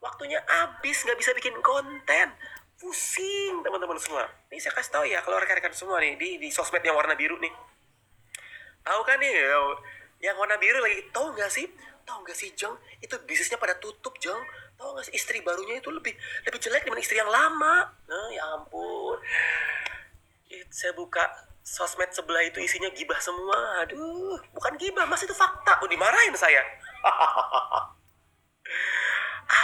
waktunya 0.00 0.38
habis 0.46 1.02
nggak 1.02 1.18
bisa 1.18 1.34
bikin 1.34 1.58
konten. 1.60 2.28
Pusing 2.76 3.64
teman-teman 3.64 3.96
semua. 3.96 4.28
Ini 4.52 4.60
saya 4.60 4.76
kasih 4.76 4.92
tahu 4.92 5.04
ya 5.08 5.24
kalau 5.24 5.40
rekan-rekan 5.40 5.72
semua 5.72 5.96
nih 5.96 6.14
di 6.20 6.36
di 6.36 6.48
sosmed 6.52 6.84
yang 6.84 6.92
warna 6.92 7.16
biru 7.16 7.40
nih. 7.40 7.52
Tahu 8.84 9.00
kan 9.02 9.16
nih 9.16 9.32
yang 10.20 10.36
warna 10.36 10.60
biru 10.60 10.84
lagi 10.84 11.08
tahu 11.08 11.32
nggak 11.32 11.48
sih? 11.48 11.66
Tahu 12.04 12.22
nggak 12.22 12.36
sih 12.36 12.52
Jong? 12.52 12.76
Itu 13.00 13.16
bisnisnya 13.24 13.56
pada 13.56 13.80
tutup 13.80 14.20
Jong. 14.20 14.38
Tahu 14.76 14.92
nggak 14.92 15.08
sih 15.08 15.14
istri 15.16 15.40
barunya 15.40 15.80
itu 15.80 15.88
lebih 15.88 16.12
lebih 16.44 16.60
jelek 16.60 16.84
dibanding 16.84 17.04
istri 17.04 17.16
yang 17.16 17.32
lama? 17.32 17.96
Nah 18.06 18.28
ya 18.28 18.44
ampun. 18.60 19.18
Saya 20.68 20.92
buka 20.92 21.24
sosmed 21.66 22.14
sebelah 22.14 22.46
itu 22.46 22.62
isinya 22.62 22.86
gibah 22.94 23.18
semua. 23.18 23.82
Aduh 23.82 24.38
bukan 24.54 24.78
gibah 24.78 25.02
mas 25.10 25.26
itu 25.26 25.34
fakta. 25.34 25.82
Udah 25.82 25.90
dimarahin 25.90 26.38
saya. 26.38 26.62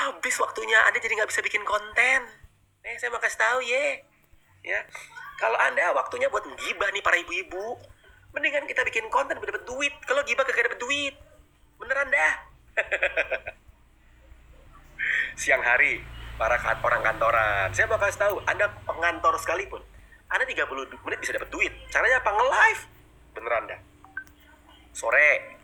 Habis 0.02 0.34
waktunya 0.42 0.82
anda 0.90 0.98
jadi 0.98 1.22
nggak 1.22 1.30
bisa 1.30 1.46
bikin 1.46 1.62
konten. 1.62 2.26
Eh 2.82 2.98
saya 2.98 3.14
mau 3.14 3.22
kasih 3.22 3.38
tahu 3.38 3.62
ye. 3.62 4.02
Ya. 4.66 4.82
Kalau 5.38 5.54
anda 5.62 5.94
waktunya 5.94 6.26
buat 6.26 6.42
gibah 6.58 6.90
nih 6.90 7.02
para 7.06 7.14
ibu-ibu 7.22 7.78
mendingan 8.34 8.66
kita 8.66 8.82
bikin 8.82 9.06
konten 9.06 9.38
biar 9.38 9.54
dapat 9.54 9.62
duit. 9.62 9.94
Kalau 10.02 10.26
gibah 10.26 10.42
kagak 10.42 10.74
dapat 10.74 10.82
duit 10.82 11.14
beneran 11.78 12.10
dah. 12.10 12.34
Siang 15.40 15.62
hari 15.62 16.02
para 16.34 16.58
orang 16.58 17.02
kantoran. 17.06 17.70
Saya 17.70 17.86
mau 17.86 18.02
kasih 18.02 18.26
tahu 18.26 18.34
anda 18.50 18.66
pengantor 18.86 19.38
sekalipun 19.38 19.91
anda 20.32 20.44
30 20.48 21.04
menit 21.04 21.18
bisa 21.20 21.32
dapat 21.36 21.48
duit. 21.52 21.72
Caranya 21.92 22.18
apa? 22.24 22.30
Nge-live. 22.32 22.82
Beneran 23.36 23.62
dah. 23.68 23.80
Sore. 24.96 25.60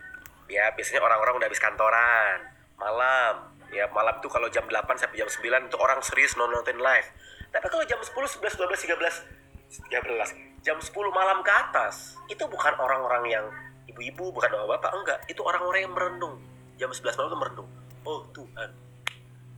Ya 0.48 0.72
biasanya 0.72 1.04
orang-orang 1.04 1.40
udah 1.40 1.46
habis 1.48 1.60
kantoran. 1.60 2.38
Malam. 2.76 3.34
Ya 3.68 3.84
malam 3.92 4.16
itu 4.20 4.28
kalau 4.32 4.48
jam 4.48 4.64
8 4.64 4.84
sampai 4.96 5.20
jam 5.20 5.28
9 5.28 5.68
itu 5.68 5.76
orang 5.76 6.00
serius 6.00 6.36
nonton 6.36 6.76
live. 6.80 7.08
Tapi 7.48 7.66
kalau 7.68 7.84
jam 7.84 8.00
10, 8.00 8.12
11, 8.12 8.60
12, 8.60 8.96
13 8.96 9.48
13 9.68 10.64
jam 10.64 10.80
10 10.80 10.88
malam 11.12 11.44
ke 11.44 11.52
atas 11.52 12.16
itu 12.32 12.40
bukan 12.48 12.72
orang-orang 12.80 13.24
yang 13.28 13.44
ibu-ibu 13.84 14.32
bukan 14.32 14.48
bapak-bapak 14.48 14.92
enggak. 14.96 15.18
Itu 15.28 15.44
orang-orang 15.44 15.80
yang 15.84 15.92
merenung 15.92 16.40
jam 16.80 16.88
11 16.88 17.18
malam 17.18 17.28
itu 17.28 17.38
merenung 17.40 17.68
oh 18.08 18.24
Tuhan 18.32 18.70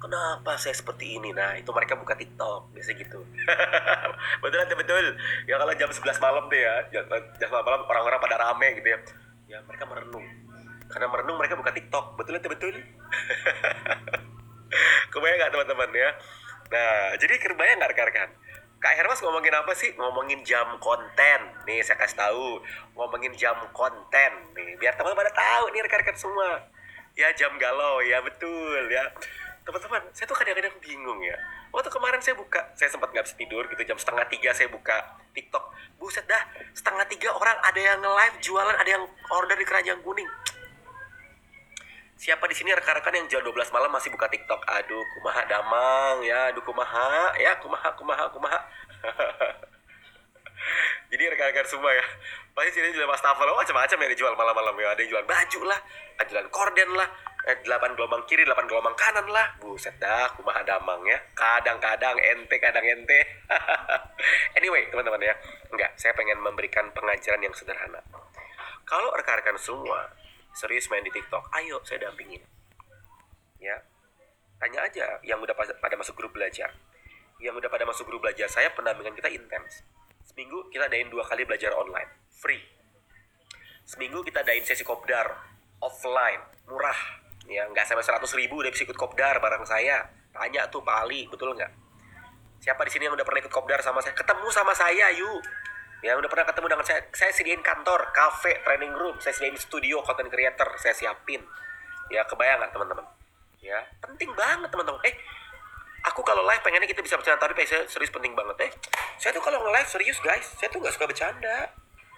kenapa 0.00 0.56
saya 0.56 0.72
seperti 0.72 1.20
ini? 1.20 1.30
Nah 1.36 1.54
itu 1.60 1.68
mereka 1.70 1.94
buka 1.94 2.16
TikTok 2.16 2.72
biasa 2.72 2.96
gitu. 2.96 3.20
Betul 4.42 4.64
betul. 4.72 5.04
Ya 5.44 5.60
kalau 5.60 5.72
jam 5.76 5.90
11 5.92 6.16
malam 6.24 6.44
deh 6.48 6.60
ya 6.60 6.74
jam, 6.88 7.04
jam 7.36 7.48
malam 7.52 7.84
orang-orang 7.84 8.18
pada 8.18 8.36
rame 8.40 8.80
gitu 8.80 8.88
ya. 8.88 8.98
Ya 9.46 9.58
mereka 9.68 9.84
merenung. 9.84 10.24
Karena 10.88 11.06
merenung 11.12 11.36
mereka 11.36 11.54
buka 11.60 11.70
TikTok. 11.76 12.16
Betul 12.16 12.40
betul 12.40 12.50
betul? 12.56 12.74
Kebayang 15.12 15.36
nggak 15.36 15.52
teman-teman 15.52 15.90
ya? 15.92 16.10
Nah 16.72 17.14
jadi 17.20 17.34
kebayang 17.36 17.76
nggak 17.78 17.92
rekan-rekan? 17.92 18.30
Kak 18.80 18.96
Hermas 18.96 19.20
ngomongin 19.20 19.52
apa 19.52 19.76
sih? 19.76 19.92
Ngomongin 20.00 20.40
jam 20.40 20.80
konten. 20.80 21.40
Nih 21.68 21.84
saya 21.84 22.00
kasih 22.00 22.16
tahu, 22.16 22.64
ngomongin 22.96 23.36
jam 23.36 23.60
konten. 23.76 24.32
Nih 24.56 24.80
biar 24.80 24.96
teman-teman 24.96 25.28
pada 25.28 25.32
tahu 25.36 25.64
nih 25.76 25.84
rekan-rekan 25.84 26.16
semua. 26.16 26.64
Ya 27.12 27.28
jam 27.36 27.52
galau. 27.60 28.00
Ya 28.00 28.24
betul 28.24 28.88
ya. 28.88 29.04
Teman-teman, 29.70 30.02
saya 30.10 30.26
tuh 30.26 30.34
kadang-kadang 30.34 30.74
bingung 30.82 31.22
ya. 31.22 31.38
Waktu 31.70 31.94
kemarin 31.94 32.18
saya 32.18 32.34
buka, 32.34 32.74
saya 32.74 32.90
sempat 32.90 33.14
nggak 33.14 33.22
bisa 33.22 33.38
tidur 33.38 33.62
gitu 33.70 33.78
jam 33.86 33.94
setengah 33.94 34.26
tiga 34.26 34.50
saya 34.50 34.66
buka 34.66 35.14
TikTok. 35.30 35.62
Buset 35.94 36.26
dah, 36.26 36.42
setengah 36.74 37.06
tiga 37.06 37.30
orang 37.30 37.54
ada 37.62 37.78
yang 37.78 38.02
nge-live 38.02 38.42
jualan, 38.42 38.74
ada 38.74 38.90
yang 38.90 39.06
order 39.30 39.54
di 39.54 39.62
keranjang 39.62 40.02
kuning. 40.02 40.26
Siapa 42.18 42.50
di 42.50 42.54
sini 42.58 42.74
rekan-rekan 42.74 43.14
yang 43.14 43.30
jam 43.30 43.46
12 43.46 43.70
malam 43.70 43.94
masih 43.94 44.10
buka 44.10 44.26
TikTok? 44.26 44.58
Aduh, 44.58 45.06
kumaha 45.14 45.46
damang 45.46 46.26
ya, 46.26 46.50
aduh 46.50 46.66
kumaha 46.66 47.38
ya, 47.38 47.54
kumaha 47.62 47.94
kumaha 47.94 48.26
kumaha. 48.34 48.58
Jadi 51.14 51.30
rekan-rekan 51.30 51.66
semua 51.70 51.94
ya, 51.94 52.02
pasti 52.58 52.74
sini 52.74 52.90
jual 52.90 53.06
wastafel 53.06 53.54
macam-macam 53.54 53.98
yang 54.02 54.10
dijual 54.18 54.34
malam-malam 54.34 54.74
ya. 54.82 54.98
Ada 54.98 55.06
yang 55.06 55.10
jual 55.14 55.24
baju 55.30 55.60
lah, 55.62 55.78
ada 56.18 56.26
jualan 56.26 56.50
korden 56.50 56.90
lah, 56.98 57.06
eh, 57.48 57.56
8 57.64 57.96
gelombang 57.96 58.26
kiri, 58.28 58.44
8 58.44 58.68
gelombang 58.68 58.96
kanan 58.98 59.24
lah. 59.30 59.56
Buset 59.56 59.96
dah, 59.96 60.28
kumaha 60.36 60.60
damang 60.66 61.00
ya. 61.08 61.16
Kadang-kadang 61.32 62.16
ente, 62.20 62.56
kadang 62.60 62.84
ente. 62.84 63.20
anyway, 64.58 64.84
teman-teman 64.92 65.22
ya. 65.24 65.34
Enggak, 65.72 65.96
saya 65.96 66.12
pengen 66.12 66.40
memberikan 66.42 66.92
pengajaran 66.92 67.40
yang 67.40 67.54
sederhana. 67.56 68.02
Kalau 68.84 69.14
rekan-rekan 69.14 69.54
semua 69.54 70.10
serius 70.50 70.90
main 70.90 71.06
di 71.06 71.14
TikTok, 71.14 71.46
ayo 71.62 71.78
saya 71.86 72.10
dampingin. 72.10 72.42
Ya, 73.60 73.76
tanya 74.58 74.88
aja 74.88 75.20
yang 75.22 75.38
udah 75.38 75.54
pada 75.54 75.94
masuk 75.94 76.16
grup 76.16 76.34
belajar. 76.34 76.74
Yang 77.40 77.64
udah 77.64 77.70
pada 77.72 77.84
masuk 77.88 78.04
grup 78.08 78.20
belajar, 78.24 78.50
saya 78.50 78.72
pendampingan 78.74 79.16
kita 79.16 79.30
intens. 79.32 79.84
Seminggu 80.26 80.68
kita 80.68 80.90
adain 80.90 81.08
dua 81.08 81.24
kali 81.24 81.48
belajar 81.48 81.72
online, 81.72 82.28
free. 82.28 82.60
Seminggu 83.88 84.20
kita 84.22 84.44
adain 84.44 84.62
sesi 84.62 84.84
kopdar, 84.84 85.26
offline, 85.80 86.42
murah. 86.68 86.98
Ya, 87.48 87.64
nggak 87.70 87.86
sampai 87.88 88.04
100 88.04 88.26
ribu 88.36 88.60
udah 88.60 88.72
bisa 88.72 88.84
ikut 88.84 88.98
kopdar 88.98 89.38
bareng 89.40 89.64
saya. 89.64 90.04
Tanya 90.34 90.68
tuh 90.68 90.84
Pak 90.84 90.96
Ali, 91.06 91.26
betul 91.30 91.54
nggak? 91.56 91.72
Siapa 92.60 92.82
di 92.84 92.90
sini 92.92 93.08
yang 93.08 93.14
udah 93.16 93.24
pernah 93.24 93.40
ikut 93.40 93.54
kopdar 93.54 93.80
sama 93.80 94.04
saya? 94.04 94.12
Ketemu 94.12 94.48
sama 94.52 94.76
saya, 94.76 95.08
yuk 95.16 95.40
yang 96.00 96.16
udah 96.16 96.30
pernah 96.32 96.48
ketemu 96.48 96.66
dengan 96.72 96.86
saya. 96.88 97.00
Saya 97.12 97.32
sediain 97.32 97.60
kantor 97.60 98.08
cafe 98.16 98.56
training 98.64 98.92
room. 98.96 99.20
Saya 99.20 99.36
sediain 99.36 99.56
studio 99.60 100.00
content 100.00 100.32
creator. 100.32 100.68
Saya 100.80 100.96
siapin. 100.96 101.44
Ya 102.08 102.24
kebayang 102.24 102.64
nggak 102.64 102.72
teman-teman? 102.72 103.04
Ya 103.60 103.84
penting 104.00 104.32
banget 104.32 104.72
teman-teman. 104.72 105.00
Eh 105.04 105.14
aku 106.08 106.24
kalau 106.24 106.40
live 106.48 106.64
pengennya 106.64 106.88
kita 106.88 107.04
bisa 107.04 107.20
bercanda 107.20 107.44
tapi 107.44 107.68
saya 107.68 107.84
serius 107.84 108.08
penting 108.08 108.32
banget. 108.32 108.56
Eh 108.64 108.72
saya 109.20 109.36
tuh 109.36 109.44
kalau 109.44 109.60
nge-live 109.60 109.88
serius 109.92 110.18
guys. 110.24 110.48
Saya 110.56 110.72
tuh 110.72 110.80
nggak 110.80 110.96
suka 110.96 111.04
bercanda. 111.04 111.68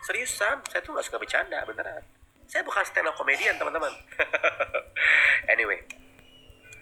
Seriusan 0.06 0.62
saya 0.70 0.80
tuh 0.82 0.94
nggak 0.94 1.06
suka 1.06 1.18
bercanda 1.18 1.62
beneran 1.66 2.21
saya 2.46 2.62
bukan 2.66 2.83
stand 2.85 3.09
up 3.09 3.14
comedian 3.16 3.57
teman-teman. 3.59 3.92
Anyway 5.52 5.83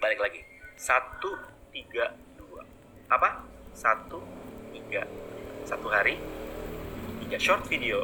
balik 0.01 0.17
lagi. 0.17 0.41
Satu 0.73 1.37
tiga 1.69 2.09
dua. 2.33 2.65
Apa? 3.13 3.45
Satu 3.77 4.17
tiga. 4.73 5.05
Satu 5.63 5.87
hari 5.93 6.17
tiga 7.21 7.37
short 7.37 7.63
video 7.69 8.03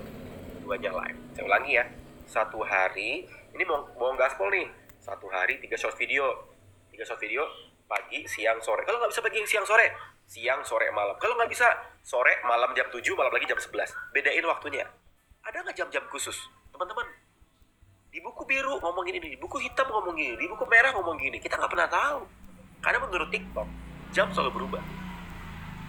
duanya 0.62 0.93
live. 0.93 1.17
Saya 1.34 1.43
ulangi 1.50 1.72
ya. 1.82 1.86
Satu 2.30 2.62
hari 2.62 3.26
ini 3.26 3.63
mau 3.65 3.89
mau 3.98 4.13
gaspol 4.13 4.54
nih. 4.54 4.70
Satu 5.02 5.26
hari 5.34 5.58
tiga 5.58 5.74
short 5.74 5.98
video. 5.98 6.54
Tiga 6.93 7.04
short 7.04 7.17
video 7.17 7.43
pagi 7.89 8.30
siang 8.30 8.62
sore. 8.62 8.86
Kalau 8.86 9.02
nggak 9.02 9.12
bisa 9.12 9.22
pagi 9.26 9.41
siang 9.50 9.65
sore. 9.65 9.88
Siang 10.30 10.62
sore 10.62 10.93
malam. 10.93 11.17
Kalau 11.17 11.34
nggak 11.34 11.50
bisa 11.50 11.67
sore 12.06 12.39
malam 12.46 12.72
jam 12.76 12.88
7 12.91 13.00
malam 13.15 13.32
lagi 13.32 13.48
jam 13.48 13.58
11 13.58 14.13
bedain 14.13 14.43
waktunya. 14.43 14.86
Ada 15.43 15.63
nggak 15.63 15.76
jam-jam 15.76 16.04
khusus? 16.12 16.36
Teman-teman 16.76 17.08
di 18.08 18.20
buku 18.24 18.48
biru 18.48 18.80
ngomong 18.80 19.04
gini 19.04 19.20
di 19.20 19.36
buku 19.36 19.60
hitam 19.60 19.88
ngomong 19.91 20.15
gini 20.15 20.36
di 20.39 20.48
buku 20.48 20.63
merah 20.65 20.91
ngomong 20.96 21.17
gini. 21.20 21.38
Kita 21.38 21.60
nggak 21.60 21.72
pernah 21.72 21.89
tahu. 21.89 22.20
Karena 22.80 22.98
menurut 23.04 23.30
TikTok 23.30 23.67
jam 24.15 24.28
selalu 24.32 24.52
berubah. 24.63 24.84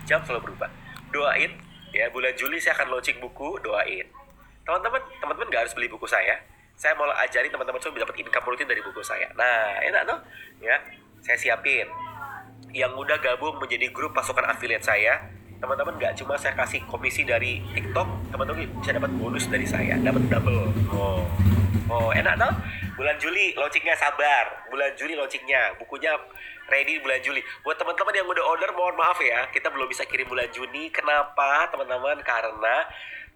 Jam 0.08 0.20
selalu 0.26 0.50
berubah. 0.50 0.68
Doain 1.14 1.52
ya 1.94 2.10
bulan 2.12 2.34
Juli 2.36 2.60
saya 2.60 2.76
akan 2.76 2.98
launching 2.98 3.22
buku 3.22 3.62
doain. 3.62 4.06
Teman-teman 4.66 5.00
teman-teman 5.22 5.46
nggak 5.48 5.62
harus 5.68 5.74
beli 5.78 5.88
buku 5.88 6.04
saya. 6.04 6.36
Saya 6.78 6.94
mau 6.94 7.10
ajarin 7.10 7.50
teman-teman 7.50 7.80
semua 7.82 8.06
dapat 8.06 8.22
income 8.22 8.46
rutin 8.46 8.66
dari 8.70 8.82
buku 8.82 9.02
saya. 9.02 9.30
Nah 9.38 9.78
enak 9.82 10.02
tuh 10.06 10.18
ya. 10.62 10.76
Saya 11.22 11.38
siapin. 11.38 11.86
Yang 12.74 12.92
udah 13.00 13.16
gabung 13.18 13.58
menjadi 13.58 13.90
grup 13.90 14.14
pasukan 14.14 14.46
affiliate 14.46 14.84
saya. 14.84 15.22
Teman-teman 15.58 15.98
nggak 15.98 16.14
cuma 16.22 16.38
saya 16.38 16.54
kasih 16.54 16.86
komisi 16.86 17.26
dari 17.26 17.58
TikTok 17.74 18.30
teman-teman 18.30 18.70
bisa 18.78 18.94
dapat 18.94 19.10
bonus 19.18 19.50
dari 19.50 19.66
saya. 19.66 19.98
Dapat 19.98 20.22
double. 20.30 20.70
Oh 20.94 21.26
oh 21.88 22.10
enak 22.12 22.34
tuh 22.36 22.52
bulan 22.98 23.16
Juli 23.22 23.54
launchingnya 23.54 23.94
sabar. 23.94 24.68
Bulan 24.68 24.92
Juli 24.98 25.14
launchingnya. 25.14 25.78
Bukunya 25.78 26.12
ready 26.68 26.98
bulan 26.98 27.22
Juli. 27.22 27.40
Buat 27.62 27.78
teman-teman 27.78 28.14
yang 28.14 28.26
udah 28.26 28.44
order 28.44 28.70
mohon 28.74 28.98
maaf 28.98 29.18
ya. 29.22 29.46
Kita 29.54 29.70
belum 29.70 29.86
bisa 29.86 30.04
kirim 30.04 30.26
bulan 30.26 30.50
Juni. 30.50 30.90
Kenapa 30.90 31.70
teman-teman? 31.70 32.20
Karena 32.26 32.84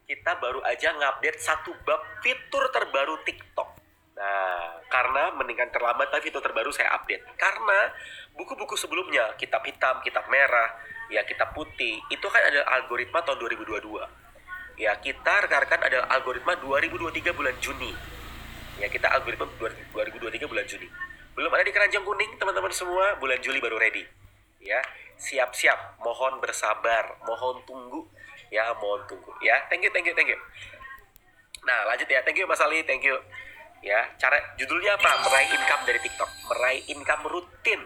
kita 0.02 0.36
baru 0.42 0.60
aja 0.66 0.92
ngupdate 0.92 1.40
satu 1.40 1.72
bab 1.86 2.02
fitur 2.20 2.68
terbaru 2.74 3.22
TikTok. 3.22 3.68
Nah, 4.12 4.82
karena 4.92 5.32
mendingan 5.34 5.72
terlambat 5.72 6.12
tapi 6.12 6.28
fitur 6.28 6.44
terbaru 6.44 6.68
saya 6.74 6.92
update. 6.98 7.38
Karena 7.38 7.88
buku-buku 8.36 8.76
sebelumnya, 8.76 9.32
kitab 9.40 9.64
hitam, 9.64 10.04
kitab 10.04 10.28
merah, 10.28 10.68
ya 11.08 11.24
kitab 11.24 11.56
putih, 11.56 11.96
itu 12.12 12.26
kan 12.28 12.42
ada 12.44 12.66
algoritma 12.76 13.24
tahun 13.24 13.40
2022. 13.40 14.04
Ya, 14.76 14.96
kita 15.00 15.48
rekan-rekan 15.48 15.80
ada 15.84 15.98
algoritma 16.12 16.56
2023 16.60 17.32
bulan 17.32 17.56
Juni. 17.60 17.92
Ya, 18.82 18.90
kita 18.90 19.06
algoritma 19.14 19.46
2023 19.94 20.50
bulan 20.50 20.66
Juni. 20.66 20.90
Belum 21.38 21.50
ada 21.54 21.62
di 21.62 21.70
keranjang 21.70 22.02
kuning, 22.02 22.34
teman-teman 22.34 22.74
semua, 22.74 23.14
bulan 23.22 23.38
Juli 23.38 23.62
baru 23.62 23.78
ready. 23.78 24.02
Ya, 24.58 24.82
siap-siap, 25.14 26.02
mohon 26.02 26.42
bersabar, 26.42 27.22
mohon 27.22 27.62
tunggu. 27.62 28.10
Ya, 28.50 28.74
mohon 28.74 29.06
tunggu. 29.06 29.30
Ya, 29.38 29.62
thank 29.70 29.86
you, 29.86 29.90
thank 29.94 30.10
you, 30.10 30.14
thank 30.18 30.28
you. 30.28 30.38
Nah, 31.62 31.86
lanjut 31.86 32.10
ya. 32.10 32.26
Thank 32.26 32.42
you 32.42 32.46
Mas 32.50 32.58
Ali, 32.58 32.82
thank 32.82 33.06
you 33.06 33.14
ya 33.82 33.98
cara 34.14 34.38
judulnya 34.54 34.94
apa 34.94 35.26
meraih 35.26 35.50
income 35.58 35.82
dari 35.82 35.98
TikTok 35.98 36.30
meraih 36.54 36.82
income 36.86 37.26
rutin 37.26 37.82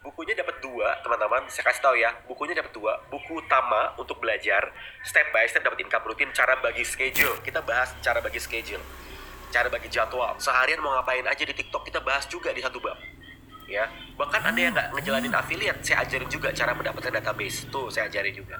bukunya 0.00 0.38
dapat 0.38 0.62
dua 0.62 1.02
teman-teman 1.02 1.50
saya 1.50 1.66
kasih 1.66 1.82
tahu 1.82 1.98
ya 1.98 2.14
bukunya 2.24 2.54
dapat 2.54 2.70
dua 2.70 3.02
buku 3.10 3.42
utama 3.42 3.92
untuk 3.98 4.22
belajar 4.22 4.70
step 5.02 5.26
by 5.34 5.44
step 5.50 5.66
dapat 5.66 5.82
income 5.82 6.06
rutin 6.06 6.30
cara 6.30 6.54
bagi 6.62 6.86
schedule 6.86 7.34
kita 7.42 7.60
bahas 7.66 7.90
cara 7.98 8.22
bagi 8.22 8.38
schedule 8.38 8.80
cara 9.50 9.68
bagi 9.68 9.90
jadwal. 9.90 10.38
Seharian 10.38 10.80
mau 10.80 10.94
ngapain 10.96 11.26
aja 11.26 11.42
di 11.42 11.52
TikTok 11.52 11.84
kita 11.90 12.00
bahas 12.00 12.24
juga 12.30 12.54
di 12.54 12.62
satu 12.62 12.78
bab. 12.78 12.96
Ya. 13.66 13.86
Bahkan 14.16 14.40
ada 14.46 14.58
yang 14.58 14.72
nggak 14.74 14.88
ngejalanin 14.96 15.34
affiliate 15.34 15.82
saya 15.82 16.06
ajarin 16.06 16.30
juga 16.30 16.54
cara 16.54 16.72
mendapatkan 16.72 17.10
database. 17.10 17.68
Tuh 17.68 17.90
saya 17.90 18.08
ajarin 18.08 18.34
juga. 18.34 18.56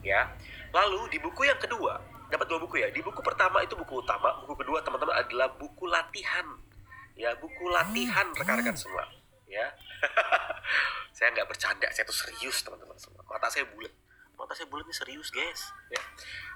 Ya. 0.00 0.30
Lalu 0.70 1.10
di 1.12 1.18
buku 1.18 1.44
yang 1.46 1.58
kedua 1.58 2.18
dapat 2.28 2.46
dua 2.48 2.58
buku 2.60 2.80
ya. 2.80 2.88
Di 2.92 3.00
buku 3.00 3.20
pertama 3.24 3.64
itu 3.64 3.74
buku 3.74 4.04
utama, 4.04 4.40
buku 4.44 4.54
kedua 4.60 4.84
teman-teman 4.84 5.16
adalah 5.16 5.48
buku 5.56 5.88
latihan. 5.88 6.46
Ya, 7.18 7.34
buku 7.34 7.66
latihan 7.74 8.30
rekan-rekan 8.30 8.78
semua. 8.78 9.02
Ya, 9.48 9.64
saya 11.16 11.32
nggak 11.32 11.48
bercanda, 11.48 11.88
saya 11.88 12.04
tuh 12.04 12.14
serius 12.14 12.60
teman-teman 12.60 12.94
semua. 13.00 13.24
Mata 13.24 13.48
saya 13.48 13.64
bulat, 13.64 13.90
mata 14.36 14.52
saya 14.52 14.68
bulat 14.68 14.84
ini 14.86 14.94
serius 14.94 15.32
guys. 15.32 15.72
Ya, 15.88 15.98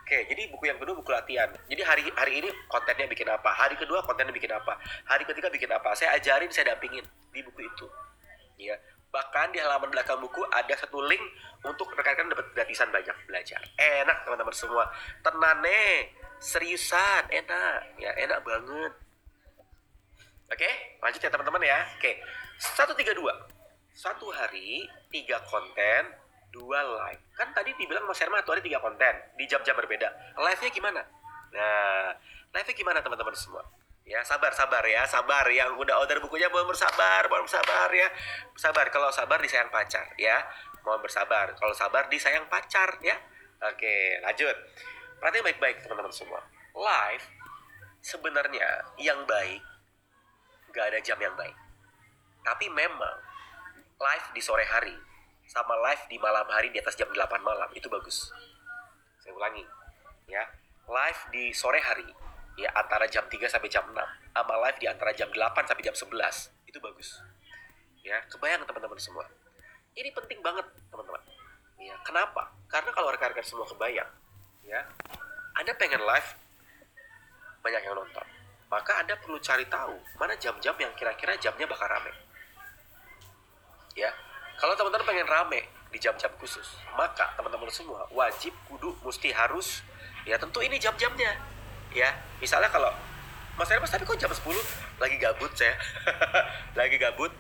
oke. 0.03 0.19
Jadi 0.27 0.43
buku 0.51 0.65
yang 0.67 0.79
kedua 0.83 0.99
buku 0.99 1.11
latihan. 1.15 1.49
Jadi 1.71 1.83
hari 1.87 2.03
hari 2.19 2.33
ini 2.43 2.51
kontennya 2.67 3.07
bikin 3.07 3.31
apa? 3.31 3.51
Hari 3.55 3.79
kedua 3.79 4.03
kontennya 4.03 4.35
bikin 4.35 4.51
apa? 4.51 4.75
Hari 5.07 5.23
ketiga 5.23 5.49
bikin 5.49 5.71
apa? 5.71 5.95
Saya 5.95 6.19
ajarin, 6.19 6.51
saya 6.51 6.75
dampingin 6.75 7.07
di 7.31 7.41
buku 7.41 7.63
itu. 7.63 7.87
Ya, 8.61 8.79
Bahkan 9.13 9.53
di 9.53 9.61
halaman 9.61 9.93
belakang 9.93 10.17
buku 10.25 10.41
ada 10.49 10.73
satu 10.73 11.05
link 11.05 11.21
untuk 11.69 11.93
rekan-rekan 11.93 12.33
dapat 12.33 12.49
gratisan 12.57 12.89
banyak 12.89 13.13
belajar. 13.29 13.61
Enak 13.77 14.25
teman-teman 14.25 14.57
semua. 14.57 14.89
Tenane, 15.21 16.17
seriusan, 16.41 17.29
enak. 17.29 18.01
Ya, 18.01 18.17
enak 18.17 18.41
banget. 18.41 18.93
Oke, 20.49 20.71
lanjut 21.05 21.21
ya 21.21 21.29
teman-teman 21.29 21.61
ya. 21.61 21.85
Oke, 22.01 22.25
satu 22.57 22.97
tiga 22.97 23.13
dua. 23.13 23.37
Satu 23.93 24.33
hari, 24.33 24.89
tiga 25.13 25.45
konten, 25.45 26.09
dua 26.53 26.85
live. 26.85 27.23
Kan 27.35 27.51
tadi 27.57 27.73
dibilang 27.75 28.05
Mas 28.05 28.21
Herma 28.21 28.45
satu 28.45 28.53
hari 28.53 28.63
tiga 28.63 28.79
konten, 28.79 29.15
di 29.35 29.49
jam-jam 29.49 29.75
berbeda. 29.75 30.37
Live-nya 30.37 30.71
gimana? 30.71 31.01
Nah, 31.53 32.13
live-nya 32.53 32.75
gimana 32.77 32.99
teman-teman 33.01 33.33
semua? 33.33 33.65
ya 34.03 34.19
sabar 34.27 34.51
sabar 34.51 34.83
ya 34.83 35.07
sabar 35.07 35.47
yang 35.47 35.79
udah 35.79 36.03
order 36.03 36.19
bukunya 36.19 36.51
mohon 36.51 36.67
bersabar 36.67 37.23
mohon 37.31 37.47
bersabar 37.47 37.87
ya 37.95 38.11
sabar 38.59 38.91
kalau 38.91 39.15
sabar 39.15 39.39
disayang 39.39 39.71
pacar 39.71 40.11
ya 40.19 40.43
mohon 40.83 40.99
bersabar 40.99 41.55
kalau 41.55 41.71
sabar 41.71 42.11
disayang 42.11 42.51
pacar 42.51 42.99
ya 42.99 43.15
oke 43.63 43.95
lanjut 44.27 44.57
perhatian 45.23 45.47
baik-baik 45.47 45.77
teman-teman 45.87 46.11
semua 46.11 46.43
live 46.75 47.27
sebenarnya 48.03 48.91
yang 48.99 49.23
baik 49.23 49.63
gak 50.75 50.91
ada 50.91 50.99
jam 50.99 51.19
yang 51.23 51.39
baik 51.39 51.55
tapi 52.43 52.67
memang 52.75 53.17
live 54.03 54.27
di 54.35 54.43
sore 54.43 54.67
hari 54.67 54.99
sama 55.53 55.77
live 55.85 56.09
di 56.09 56.17
malam 56.17 56.49
hari 56.49 56.73
di 56.73 56.81
atas 56.81 56.97
jam 56.97 57.13
8 57.13 57.21
malam. 57.45 57.69
Itu 57.77 57.93
bagus. 57.93 58.33
Saya 59.21 59.37
ulangi 59.37 59.61
ya. 60.25 60.49
Live 60.89 61.21
di 61.29 61.53
sore 61.53 61.79
hari 61.79 62.09
ya 62.57 62.73
antara 62.73 63.05
jam 63.05 63.29
3 63.29 63.37
sampai 63.53 63.69
jam 63.69 63.85
6 63.85 63.95
sama 64.33 64.55
live 64.65 64.79
di 64.81 64.89
antara 64.89 65.13
jam 65.13 65.29
8 65.29 65.69
sampai 65.69 65.85
jam 65.85 65.93
11 65.93 66.09
itu 66.65 66.79
bagus. 66.81 67.21
Ya 68.01 68.25
kebayang 68.33 68.65
teman-teman 68.65 68.97
semua. 68.97 69.29
Ini 69.93 70.09
penting 70.17 70.41
banget 70.41 70.65
teman-teman. 70.89 71.21
Ya 71.77 71.95
kenapa? 72.03 72.49
Karena 72.73 72.91
kalau 72.97 73.13
rekan-rekan 73.13 73.45
semua 73.45 73.69
kebayang 73.69 74.09
ya 74.65 74.81
anda 75.53 75.77
pengen 75.77 76.01
live 76.01 76.29
banyak 77.61 77.83
yang 77.85 77.95
nonton. 77.95 78.27
Maka 78.73 79.05
anda 79.05 79.15
perlu 79.21 79.37
cari 79.37 79.69
tahu 79.69 80.01
mana 80.17 80.33
jam-jam 80.41 80.73
yang 80.81 80.97
kira-kira 80.97 81.37
jamnya 81.37 81.69
bakal 81.69 81.87
rame. 81.93 82.11
Ya 83.93 84.11
kalau 84.63 84.79
teman-teman 84.79 85.03
pengen 85.03 85.27
rame 85.27 85.67
di 85.91 85.99
jam-jam 85.99 86.31
khusus 86.39 86.79
maka 86.95 87.35
teman-teman 87.35 87.67
semua 87.75 88.07
wajib 88.15 88.55
kudu 88.71 88.95
mesti 89.03 89.35
harus 89.35 89.83
ya 90.23 90.39
tentu 90.39 90.63
ini 90.63 90.79
jam-jamnya 90.79 91.35
ya. 91.95 92.11
Misalnya 92.41 92.73
kalau 92.73 92.91
Mas 93.55 93.69
Hermas 93.69 93.93
tapi 93.93 94.09
kok 94.09 94.17
jam 94.17 94.33
10 94.33 94.41
lagi 94.97 95.17
gabut 95.21 95.53
saya. 95.53 95.77
Lagi 96.79 96.97
gabut 96.97 97.33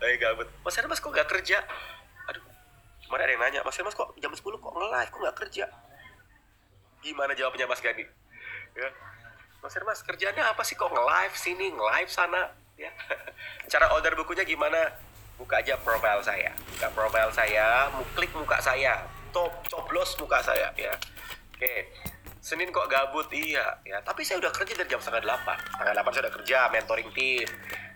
lagi 0.00 0.16
gabut. 0.16 0.48
Mas 0.64 0.74
Hermas 0.80 0.98
kok 0.98 1.12
gak 1.12 1.28
kerja? 1.28 1.60
Aduh 2.26 2.42
kemarin 3.06 3.24
ada 3.28 3.32
yang 3.36 3.42
nanya 3.44 3.60
Mas 3.62 3.76
Hermas 3.76 3.92
kok 3.92 4.16
jam 4.18 4.32
10 4.32 4.40
kok 4.40 4.72
nge-live? 4.72 5.10
Kok 5.12 5.20
gak 5.28 5.38
kerja? 5.46 5.64
Gimana 7.04 7.36
jawabnya 7.36 7.68
Mas 7.68 7.84
Gani? 7.84 8.04
Ya. 8.74 8.88
Mas 9.60 9.76
Hermas 9.76 10.00
kerjanya 10.00 10.48
apa 10.50 10.64
sih? 10.64 10.74
Kok 10.74 10.88
nge-live 10.90 11.34
sini 11.36 11.70
nge-live 11.70 12.10
sana? 12.10 12.50
Ya. 12.80 12.90
Cara 13.72 13.92
order 13.92 14.16
bukunya 14.16 14.42
gimana 14.48 14.90
buka 15.40 15.64
aja 15.64 15.74
profile 15.80 16.20
saya. 16.20 16.52
Buka 16.76 16.92
profile 16.92 17.32
saya 17.32 17.88
klik 18.12 18.28
muka 18.36 18.60
saya. 18.60 19.00
Top 19.32 19.64
coblos 19.72 20.12
muka 20.20 20.44
saya 20.44 20.68
ya. 20.76 20.92
Oke. 21.56 21.88
Senin 22.44 22.68
kok 22.68 22.84
gabut? 22.92 23.32
Iya 23.32 23.80
ya. 23.88 24.04
Tapi 24.04 24.20
saya 24.20 24.44
udah 24.44 24.52
kerja 24.52 24.76
dari 24.76 24.88
jam 24.92 25.00
setengah 25.00 25.24
delapan. 25.24 25.56
Setengah 25.56 25.92
delapan 25.96 26.12
sudah 26.12 26.30
kerja 26.36 26.58
mentoring 26.68 27.08
tim. 27.16 27.48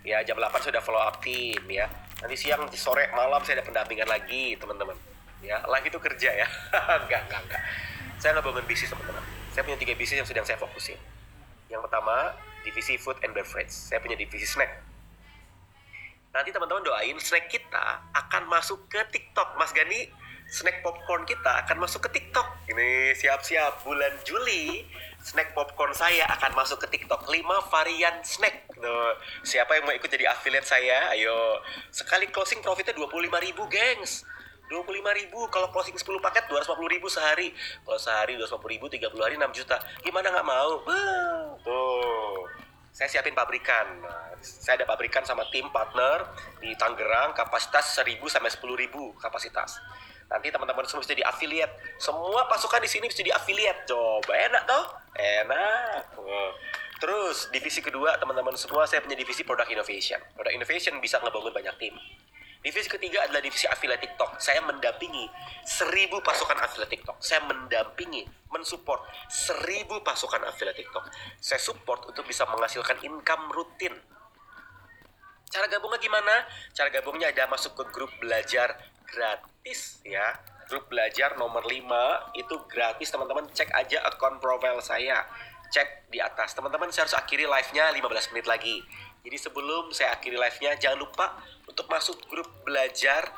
Ya 0.04 0.24
jam 0.24 0.40
delapan 0.40 0.60
sudah 0.64 0.80
follow 0.80 1.04
up 1.04 1.20
tim 1.20 1.60
ya. 1.68 1.84
Nanti 2.24 2.40
siang 2.40 2.64
sore 2.72 3.12
malam 3.12 3.44
saya 3.44 3.60
ada 3.60 3.64
pendampingan 3.68 4.08
lagi 4.08 4.56
teman-teman. 4.56 4.96
Ya 5.44 5.60
live 5.68 5.86
itu 5.92 6.00
kerja 6.00 6.30
ya. 6.32 6.48
Enggak 7.04 7.28
enggak 7.28 7.40
enggak. 7.44 7.62
Saya 8.16 8.40
nggak 8.40 8.46
bangun 8.48 8.64
bisnis 8.64 8.88
teman-teman. 8.88 9.20
Saya 9.52 9.62
punya 9.68 9.76
tiga 9.76 9.92
bisnis 9.92 10.24
yang 10.24 10.28
sedang 10.28 10.46
saya 10.48 10.56
fokusin. 10.56 10.96
Yang 11.68 11.84
pertama 11.84 12.32
divisi 12.64 12.96
food 12.96 13.20
and 13.20 13.36
beverage. 13.36 13.68
Saya 13.68 14.00
punya 14.00 14.16
divisi 14.16 14.48
snack 14.48 14.93
nanti 16.34 16.50
teman-teman 16.50 16.82
doain 16.82 17.14
snack 17.22 17.46
kita 17.46 18.02
akan 18.10 18.50
masuk 18.50 18.90
ke 18.90 18.98
TikTok 19.14 19.54
Mas 19.54 19.70
Gani 19.70 20.10
snack 20.50 20.84
popcorn 20.84 21.24
kita 21.24 21.64
akan 21.64 21.80
masuk 21.80 22.04
ke 22.08 22.20
TikTok. 22.20 22.44
Ini 22.68 23.16
siap-siap 23.16 23.86
bulan 23.86 24.12
Juli 24.28 24.84
snack 25.24 25.56
popcorn 25.56 25.96
saya 25.96 26.28
akan 26.36 26.52
masuk 26.52 26.84
ke 26.84 26.98
TikTok 26.98 27.24
5 27.24 27.72
varian 27.72 28.20
snack. 28.20 28.68
Tuh, 28.76 29.16
siapa 29.40 29.78
yang 29.80 29.88
mau 29.88 29.96
ikut 29.96 30.10
jadi 30.10 30.28
affiliate 30.28 30.68
saya? 30.68 31.16
Ayo. 31.16 31.64
Sekali 31.88 32.28
closing 32.28 32.60
profitnya 32.60 32.92
25 32.92 33.40
ribu, 33.40 33.64
gengs. 33.72 34.28
25 34.68 35.20
ribu 35.20 35.44
kalau 35.52 35.68
closing 35.72 35.96
10 35.96 36.24
paket 36.24 36.48
250 36.48 36.94
ribu 36.96 37.06
sehari 37.12 37.52
kalau 37.84 38.00
sehari 38.00 38.40
250 38.40 38.64
ribu 38.72 38.88
30 38.88 39.12
hari 39.20 39.36
6 39.36 39.60
juta 39.60 39.76
gimana 40.00 40.32
nggak 40.32 40.48
mau 40.48 40.80
tuh 41.60 42.48
saya 42.94 43.10
siapin 43.10 43.34
pabrikan. 43.34 44.06
Saya 44.38 44.78
ada 44.78 44.86
pabrikan 44.86 45.26
sama 45.26 45.42
tim 45.50 45.66
partner 45.74 46.30
di 46.62 46.78
Tangerang 46.78 47.34
kapasitas 47.34 47.98
1000 47.98 48.22
sampai 48.30 48.54
10 48.54 48.62
ribu 48.86 49.10
kapasitas. 49.18 49.82
Nanti 50.30 50.54
teman-teman 50.54 50.86
semua 50.86 51.02
bisa 51.02 51.18
di 51.18 51.26
affiliate. 51.26 51.74
Semua 51.98 52.46
pasukan 52.46 52.78
di 52.78 52.86
sini 52.86 53.10
bisa 53.10 53.26
di 53.26 53.34
affiliate 53.34 53.90
coba 53.90 54.32
enak 54.38 54.62
toh? 54.62 54.84
Enak. 55.18 56.14
Terus 57.02 57.50
divisi 57.50 57.82
kedua 57.82 58.14
teman-teman 58.22 58.54
semua 58.54 58.86
saya 58.86 59.02
punya 59.02 59.18
divisi 59.18 59.42
product 59.42 59.74
innovation. 59.74 60.22
Product 60.38 60.54
innovation 60.54 60.94
bisa 61.02 61.18
ngebangun 61.18 61.50
banyak 61.50 61.74
tim 61.82 61.98
Divisi 62.64 62.88
ketiga 62.88 63.28
adalah 63.28 63.44
divisi 63.44 63.68
affiliate 63.68 64.08
TikTok. 64.08 64.40
Saya 64.40 64.64
mendampingi 64.64 65.28
seribu 65.68 66.24
pasukan 66.24 66.56
affiliate 66.64 66.96
TikTok. 66.96 67.20
Saya 67.20 67.44
mendampingi, 67.44 68.24
mensupport 68.48 69.04
seribu 69.28 70.00
pasukan 70.00 70.40
affiliate 70.48 70.80
TikTok. 70.80 71.04
Saya 71.36 71.60
support 71.60 72.08
untuk 72.08 72.24
bisa 72.24 72.48
menghasilkan 72.48 73.04
income 73.04 73.52
rutin. 73.52 73.92
Cara 75.52 75.68
gabungnya 75.68 76.00
gimana? 76.00 76.48
Cara 76.72 76.88
gabungnya 76.88 77.28
ada 77.36 77.44
masuk 77.52 77.76
ke 77.76 77.84
grup 77.92 78.08
belajar 78.16 78.80
gratis 79.12 80.00
ya. 80.00 80.40
Grup 80.64 80.88
belajar 80.88 81.36
nomor 81.36 81.68
5 81.68 81.76
itu 82.40 82.54
gratis 82.72 83.12
teman-teman 83.12 83.44
cek 83.52 83.76
aja 83.76 84.08
akun 84.08 84.40
profile 84.40 84.80
saya. 84.80 85.20
Cek 85.68 86.08
di 86.08 86.16
atas. 86.16 86.56
Teman-teman 86.56 86.88
saya 86.88 87.04
harus 87.04 87.16
akhiri 87.20 87.44
live-nya 87.44 87.92
15 87.92 88.32
menit 88.32 88.48
lagi. 88.48 88.80
Jadi 89.24 89.36
sebelum 89.40 89.88
saya 89.96 90.12
akhiri 90.20 90.36
live-nya 90.36 90.76
jangan 90.76 91.00
lupa 91.00 91.40
untuk 91.64 91.88
masuk 91.88 92.20
grup 92.28 92.44
belajar 92.60 93.24